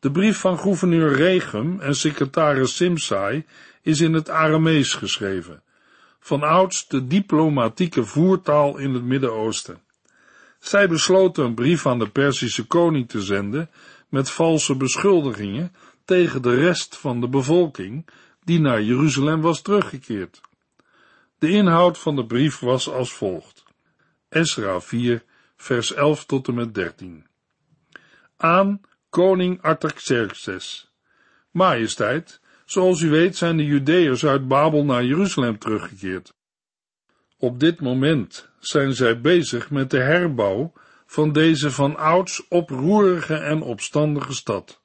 De 0.00 0.10
brief 0.10 0.38
van 0.38 0.58
gouverneur 0.58 1.12
Regum 1.12 1.80
en 1.80 1.94
secretaris 1.94 2.76
Simsai 2.76 3.44
is 3.82 4.00
in 4.00 4.12
het 4.12 4.30
Aramees 4.30 4.94
geschreven, 4.94 5.62
van 6.20 6.42
ouds 6.42 6.88
de 6.88 7.06
diplomatieke 7.06 8.04
voertaal 8.04 8.78
in 8.78 8.94
het 8.94 9.04
Midden-Oosten. 9.04 9.80
Zij 10.58 10.88
besloten 10.88 11.44
een 11.44 11.54
brief 11.54 11.86
aan 11.86 11.98
de 11.98 12.08
Perzische 12.08 12.66
koning 12.66 13.08
te 13.08 13.22
zenden 13.22 13.70
met 14.08 14.30
valse 14.30 14.76
beschuldigingen 14.76 15.72
tegen 16.04 16.42
de 16.42 16.54
rest 16.54 16.96
van 16.96 17.20
de 17.20 17.28
bevolking 17.28 18.06
die 18.44 18.60
naar 18.60 18.82
Jeruzalem 18.82 19.40
was 19.40 19.62
teruggekeerd. 19.62 20.40
De 21.38 21.50
inhoud 21.50 21.98
van 21.98 22.16
de 22.16 22.26
brief 22.26 22.58
was 22.58 22.88
als 22.88 23.12
volgt. 23.12 23.64
Esra 24.28 24.80
4, 24.80 25.24
vers 25.56 25.94
11 25.94 26.24
tot 26.24 26.48
en 26.48 26.54
met 26.54 26.74
13. 26.74 27.26
Aan 28.36 28.80
koning 29.10 29.62
Artaxerxes. 29.62 30.90
Majesteit, 31.50 32.40
zoals 32.64 33.00
u 33.00 33.10
weet 33.10 33.36
zijn 33.36 33.56
de 33.56 33.64
Judeërs 33.64 34.24
uit 34.26 34.48
Babel 34.48 34.84
naar 34.84 35.04
Jeruzalem 35.04 35.58
teruggekeerd. 35.58 36.34
Op 37.38 37.60
dit 37.60 37.80
moment 37.80 38.48
zijn 38.58 38.94
zij 38.94 39.20
bezig 39.20 39.70
met 39.70 39.90
de 39.90 40.00
herbouw 40.00 40.72
van 41.06 41.32
deze 41.32 41.70
van 41.70 41.96
ouds 41.96 42.48
oproerige 42.48 43.34
en 43.34 43.62
opstandige 43.62 44.32
stad. 44.32 44.80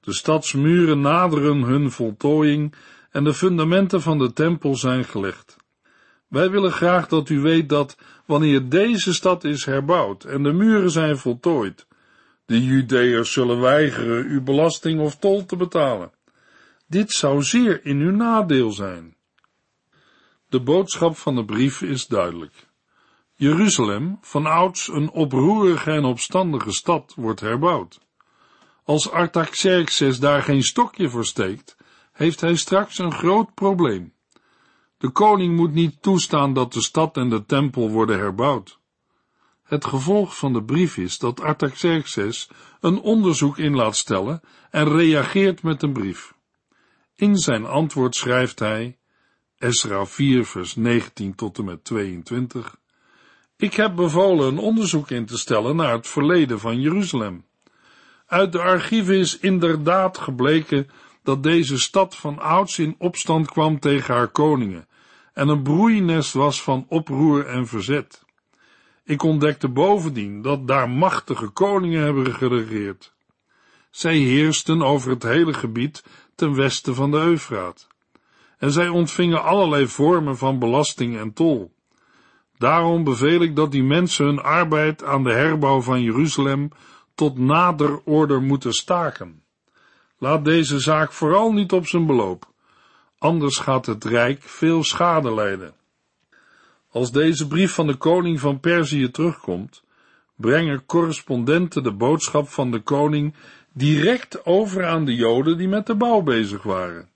De 0.00 0.12
stadsmuren 0.12 1.00
naderen 1.00 1.62
hun 1.62 1.90
voltooiing 1.90 2.74
en 3.10 3.24
de 3.24 3.34
fundamenten 3.34 4.02
van 4.02 4.18
de 4.18 4.32
tempel 4.32 4.76
zijn 4.76 5.04
gelegd. 5.04 5.56
Wij 6.28 6.50
willen 6.50 6.72
graag 6.72 7.08
dat 7.08 7.28
u 7.28 7.40
weet 7.40 7.68
dat, 7.68 7.96
wanneer 8.26 8.68
deze 8.68 9.14
stad 9.14 9.44
is 9.44 9.64
herbouwd 9.64 10.24
en 10.24 10.42
de 10.42 10.52
muren 10.52 10.90
zijn 10.90 11.18
voltooid, 11.18 11.86
de 12.44 12.64
Judeërs 12.64 13.32
zullen 13.32 13.60
weigeren 13.60 14.26
u 14.26 14.40
belasting 14.40 15.00
of 15.00 15.16
tol 15.16 15.44
te 15.44 15.56
betalen. 15.56 16.12
Dit 16.86 17.10
zou 17.10 17.42
zeer 17.42 17.84
in 17.84 18.00
uw 18.00 18.10
nadeel 18.10 18.70
zijn. 18.70 19.16
De 20.48 20.60
boodschap 20.60 21.16
van 21.16 21.34
de 21.34 21.44
brief 21.44 21.82
is 21.82 22.06
duidelijk. 22.06 22.70
Jeruzalem, 23.34 24.18
van 24.20 24.46
ouds 24.46 24.88
een 24.88 25.10
oproerige 25.10 25.90
en 25.90 26.04
opstandige 26.04 26.72
stad, 26.72 27.12
wordt 27.16 27.40
herbouwd. 27.40 28.00
Als 28.84 29.10
Artaxerxes 29.10 30.18
daar 30.18 30.42
geen 30.42 30.62
stokje 30.62 31.08
voor 31.08 31.26
steekt, 31.26 31.76
heeft 32.12 32.40
hij 32.40 32.56
straks 32.56 32.98
een 32.98 33.12
groot 33.12 33.54
probleem. 33.54 34.14
De 34.98 35.10
koning 35.10 35.56
moet 35.56 35.72
niet 35.72 36.02
toestaan 36.02 36.52
dat 36.52 36.72
de 36.72 36.82
stad 36.82 37.16
en 37.16 37.28
de 37.28 37.44
tempel 37.44 37.90
worden 37.90 38.18
herbouwd. 38.18 38.80
Het 39.72 39.84
gevolg 39.84 40.36
van 40.36 40.52
de 40.52 40.62
brief 40.62 40.96
is 40.96 41.18
dat 41.18 41.40
Artaxerxes 41.40 42.48
een 42.80 43.00
onderzoek 43.00 43.58
in 43.58 43.74
laat 43.74 43.96
stellen 43.96 44.40
en 44.70 44.88
reageert 44.88 45.62
met 45.62 45.82
een 45.82 45.92
brief. 45.92 46.34
In 47.14 47.36
zijn 47.36 47.66
antwoord 47.66 48.14
schrijft 48.14 48.58
hij, 48.58 48.98
Esra 49.58 50.06
4 50.06 50.44
vers 50.44 50.76
19 50.76 51.34
tot 51.34 51.58
en 51.58 51.64
met 51.64 51.84
22, 51.84 52.76
Ik 53.56 53.74
heb 53.74 53.96
bevolen 53.96 54.46
een 54.46 54.58
onderzoek 54.58 55.10
in 55.10 55.26
te 55.26 55.38
stellen 55.38 55.76
naar 55.76 55.92
het 55.92 56.06
verleden 56.06 56.60
van 56.60 56.80
Jeruzalem. 56.80 57.44
Uit 58.26 58.52
de 58.52 58.60
archieven 58.60 59.18
is 59.18 59.38
inderdaad 59.38 60.18
gebleken 60.18 60.90
dat 61.22 61.42
deze 61.42 61.78
stad 61.78 62.16
van 62.16 62.38
ouds 62.38 62.78
in 62.78 62.94
opstand 62.98 63.50
kwam 63.50 63.78
tegen 63.78 64.14
haar 64.14 64.28
koningen 64.28 64.86
en 65.32 65.48
een 65.48 65.62
broeinest 65.62 66.32
was 66.32 66.62
van 66.62 66.86
oproer 66.88 67.46
en 67.46 67.66
verzet. 67.66 68.22
Ik 69.04 69.22
ontdekte 69.22 69.68
bovendien 69.68 70.42
dat 70.42 70.66
daar 70.68 70.90
machtige 70.90 71.48
koningen 71.48 72.02
hebben 72.02 72.34
geregeerd. 72.34 73.14
Zij 73.90 74.16
heersten 74.16 74.82
over 74.82 75.10
het 75.10 75.22
hele 75.22 75.54
gebied 75.54 76.04
ten 76.34 76.54
westen 76.54 76.94
van 76.94 77.10
de 77.10 77.16
Eufraat. 77.16 77.86
En 78.58 78.70
zij 78.70 78.88
ontvingen 78.88 79.42
allerlei 79.42 79.86
vormen 79.88 80.36
van 80.36 80.58
belasting 80.58 81.18
en 81.18 81.32
tol. 81.32 81.72
Daarom 82.58 83.04
beveel 83.04 83.40
ik 83.40 83.56
dat 83.56 83.72
die 83.72 83.82
mensen 83.82 84.26
hun 84.26 84.42
arbeid 84.42 85.04
aan 85.04 85.24
de 85.24 85.32
herbouw 85.32 85.80
van 85.80 86.02
Jeruzalem 86.02 86.68
tot 87.14 87.38
nader 87.38 88.00
order 88.04 88.42
moeten 88.42 88.72
staken. 88.72 89.42
Laat 90.18 90.44
deze 90.44 90.78
zaak 90.78 91.12
vooral 91.12 91.52
niet 91.52 91.72
op 91.72 91.86
zijn 91.86 92.06
beloop, 92.06 92.52
anders 93.18 93.58
gaat 93.58 93.86
het 93.86 94.04
rijk 94.04 94.42
veel 94.42 94.84
schade 94.84 95.34
lijden. 95.34 95.74
Als 96.92 97.12
deze 97.12 97.48
brief 97.48 97.72
van 97.72 97.86
de 97.86 97.94
koning 97.94 98.40
van 98.40 98.60
Perzië 98.60 99.10
terugkomt, 99.10 99.82
brengen 100.36 100.86
correspondenten 100.86 101.82
de 101.82 101.92
boodschap 101.92 102.48
van 102.48 102.70
de 102.70 102.80
koning 102.80 103.34
direct 103.72 104.44
over 104.46 104.86
aan 104.86 105.04
de 105.04 105.14
Joden 105.14 105.58
die 105.58 105.68
met 105.68 105.86
de 105.86 105.94
bouw 105.94 106.20
bezig 106.20 106.62
waren. 106.62 107.08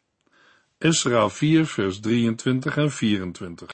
Esra 0.79 1.29
4, 1.29 1.67
vers 1.67 2.01
23 2.01 2.77
en 2.77 2.91
24. 2.91 3.73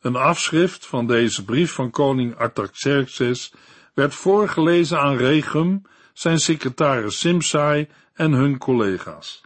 Een 0.00 0.16
afschrift 0.16 0.86
van 0.86 1.06
deze 1.06 1.44
brief 1.44 1.72
van 1.72 1.90
koning 1.90 2.36
Artaxerxes 2.36 3.52
werd 3.94 4.14
voorgelezen 4.14 5.00
aan 5.00 5.16
Regum, 5.16 5.82
zijn 6.12 6.38
secretaris 6.38 7.18
Simsai 7.18 7.88
en 8.14 8.32
hun 8.32 8.58
collega's. 8.58 9.40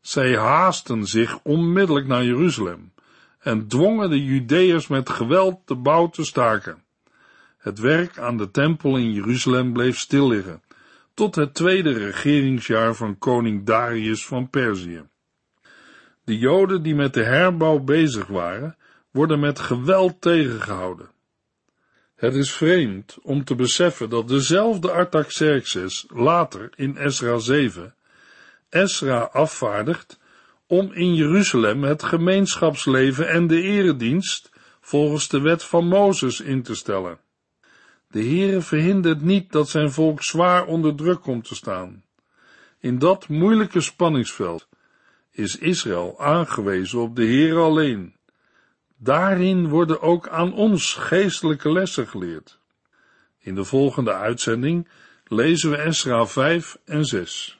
Zij 0.00 0.36
haasten 0.36 1.06
zich 1.06 1.38
onmiddellijk 1.42 2.06
naar 2.06 2.24
Jeruzalem 2.24 2.92
en 3.40 3.66
dwongen 3.66 4.10
de 4.10 4.24
Judeërs 4.24 4.86
met 4.86 5.10
geweld 5.10 5.60
de 5.64 5.74
bouw 5.74 6.08
te 6.08 6.24
staken. 6.24 6.82
Het 7.58 7.78
werk 7.78 8.18
aan 8.18 8.36
de 8.36 8.50
tempel 8.50 8.96
in 8.96 9.12
Jeruzalem 9.12 9.72
bleef 9.72 9.98
stil 9.98 10.28
liggen, 10.28 10.62
tot 11.14 11.34
het 11.34 11.54
tweede 11.54 11.92
regeringsjaar 11.92 12.94
van 12.94 13.18
koning 13.18 13.64
Darius 13.66 14.26
van 14.26 14.50
Perzië. 14.50 15.02
De 16.24 16.38
Joden 16.38 16.82
die 16.82 16.94
met 16.94 17.14
de 17.14 17.24
herbouw 17.24 17.78
bezig 17.78 18.26
waren, 18.26 18.76
worden 19.10 19.40
met 19.40 19.58
geweld 19.58 20.20
tegengehouden. 20.20 21.08
Het 22.16 22.34
is 22.34 22.52
vreemd 22.52 23.18
om 23.22 23.44
te 23.44 23.54
beseffen 23.54 24.10
dat 24.10 24.28
dezelfde 24.28 24.90
Artaxerxes 24.90 26.06
later 26.08 26.70
in 26.74 26.96
Esra 26.96 27.38
7 27.38 27.94
Esra 28.68 29.20
afvaardigt 29.20 30.19
om 30.70 30.92
in 30.92 31.14
Jeruzalem 31.14 31.82
het 31.82 32.02
gemeenschapsleven 32.02 33.28
en 33.28 33.46
de 33.46 33.62
eredienst 33.62 34.50
volgens 34.80 35.28
de 35.28 35.40
wet 35.40 35.64
van 35.64 35.88
Mozes 35.88 36.40
in 36.40 36.62
te 36.62 36.74
stellen. 36.74 37.18
De 38.08 38.24
Heere 38.24 38.60
verhindert 38.60 39.22
niet 39.22 39.52
dat 39.52 39.68
zijn 39.68 39.92
volk 39.92 40.22
zwaar 40.22 40.66
onder 40.66 40.94
druk 40.94 41.20
komt 41.20 41.44
te 41.44 41.54
staan. 41.54 42.04
In 42.78 42.98
dat 42.98 43.28
moeilijke 43.28 43.80
spanningsveld 43.80 44.68
is 45.30 45.58
Israël 45.58 46.20
aangewezen 46.20 47.00
op 47.00 47.16
de 47.16 47.24
Heere 47.24 47.60
alleen. 47.60 48.16
Daarin 48.96 49.68
worden 49.68 50.00
ook 50.00 50.28
aan 50.28 50.52
ons 50.52 50.94
geestelijke 50.94 51.72
lessen 51.72 52.06
geleerd. 52.06 52.58
In 53.38 53.54
de 53.54 53.64
volgende 53.64 54.12
uitzending 54.12 54.88
lezen 55.24 55.70
we 55.70 55.76
Esra 55.76 56.26
5 56.26 56.78
en 56.84 57.04
6. 57.04 57.59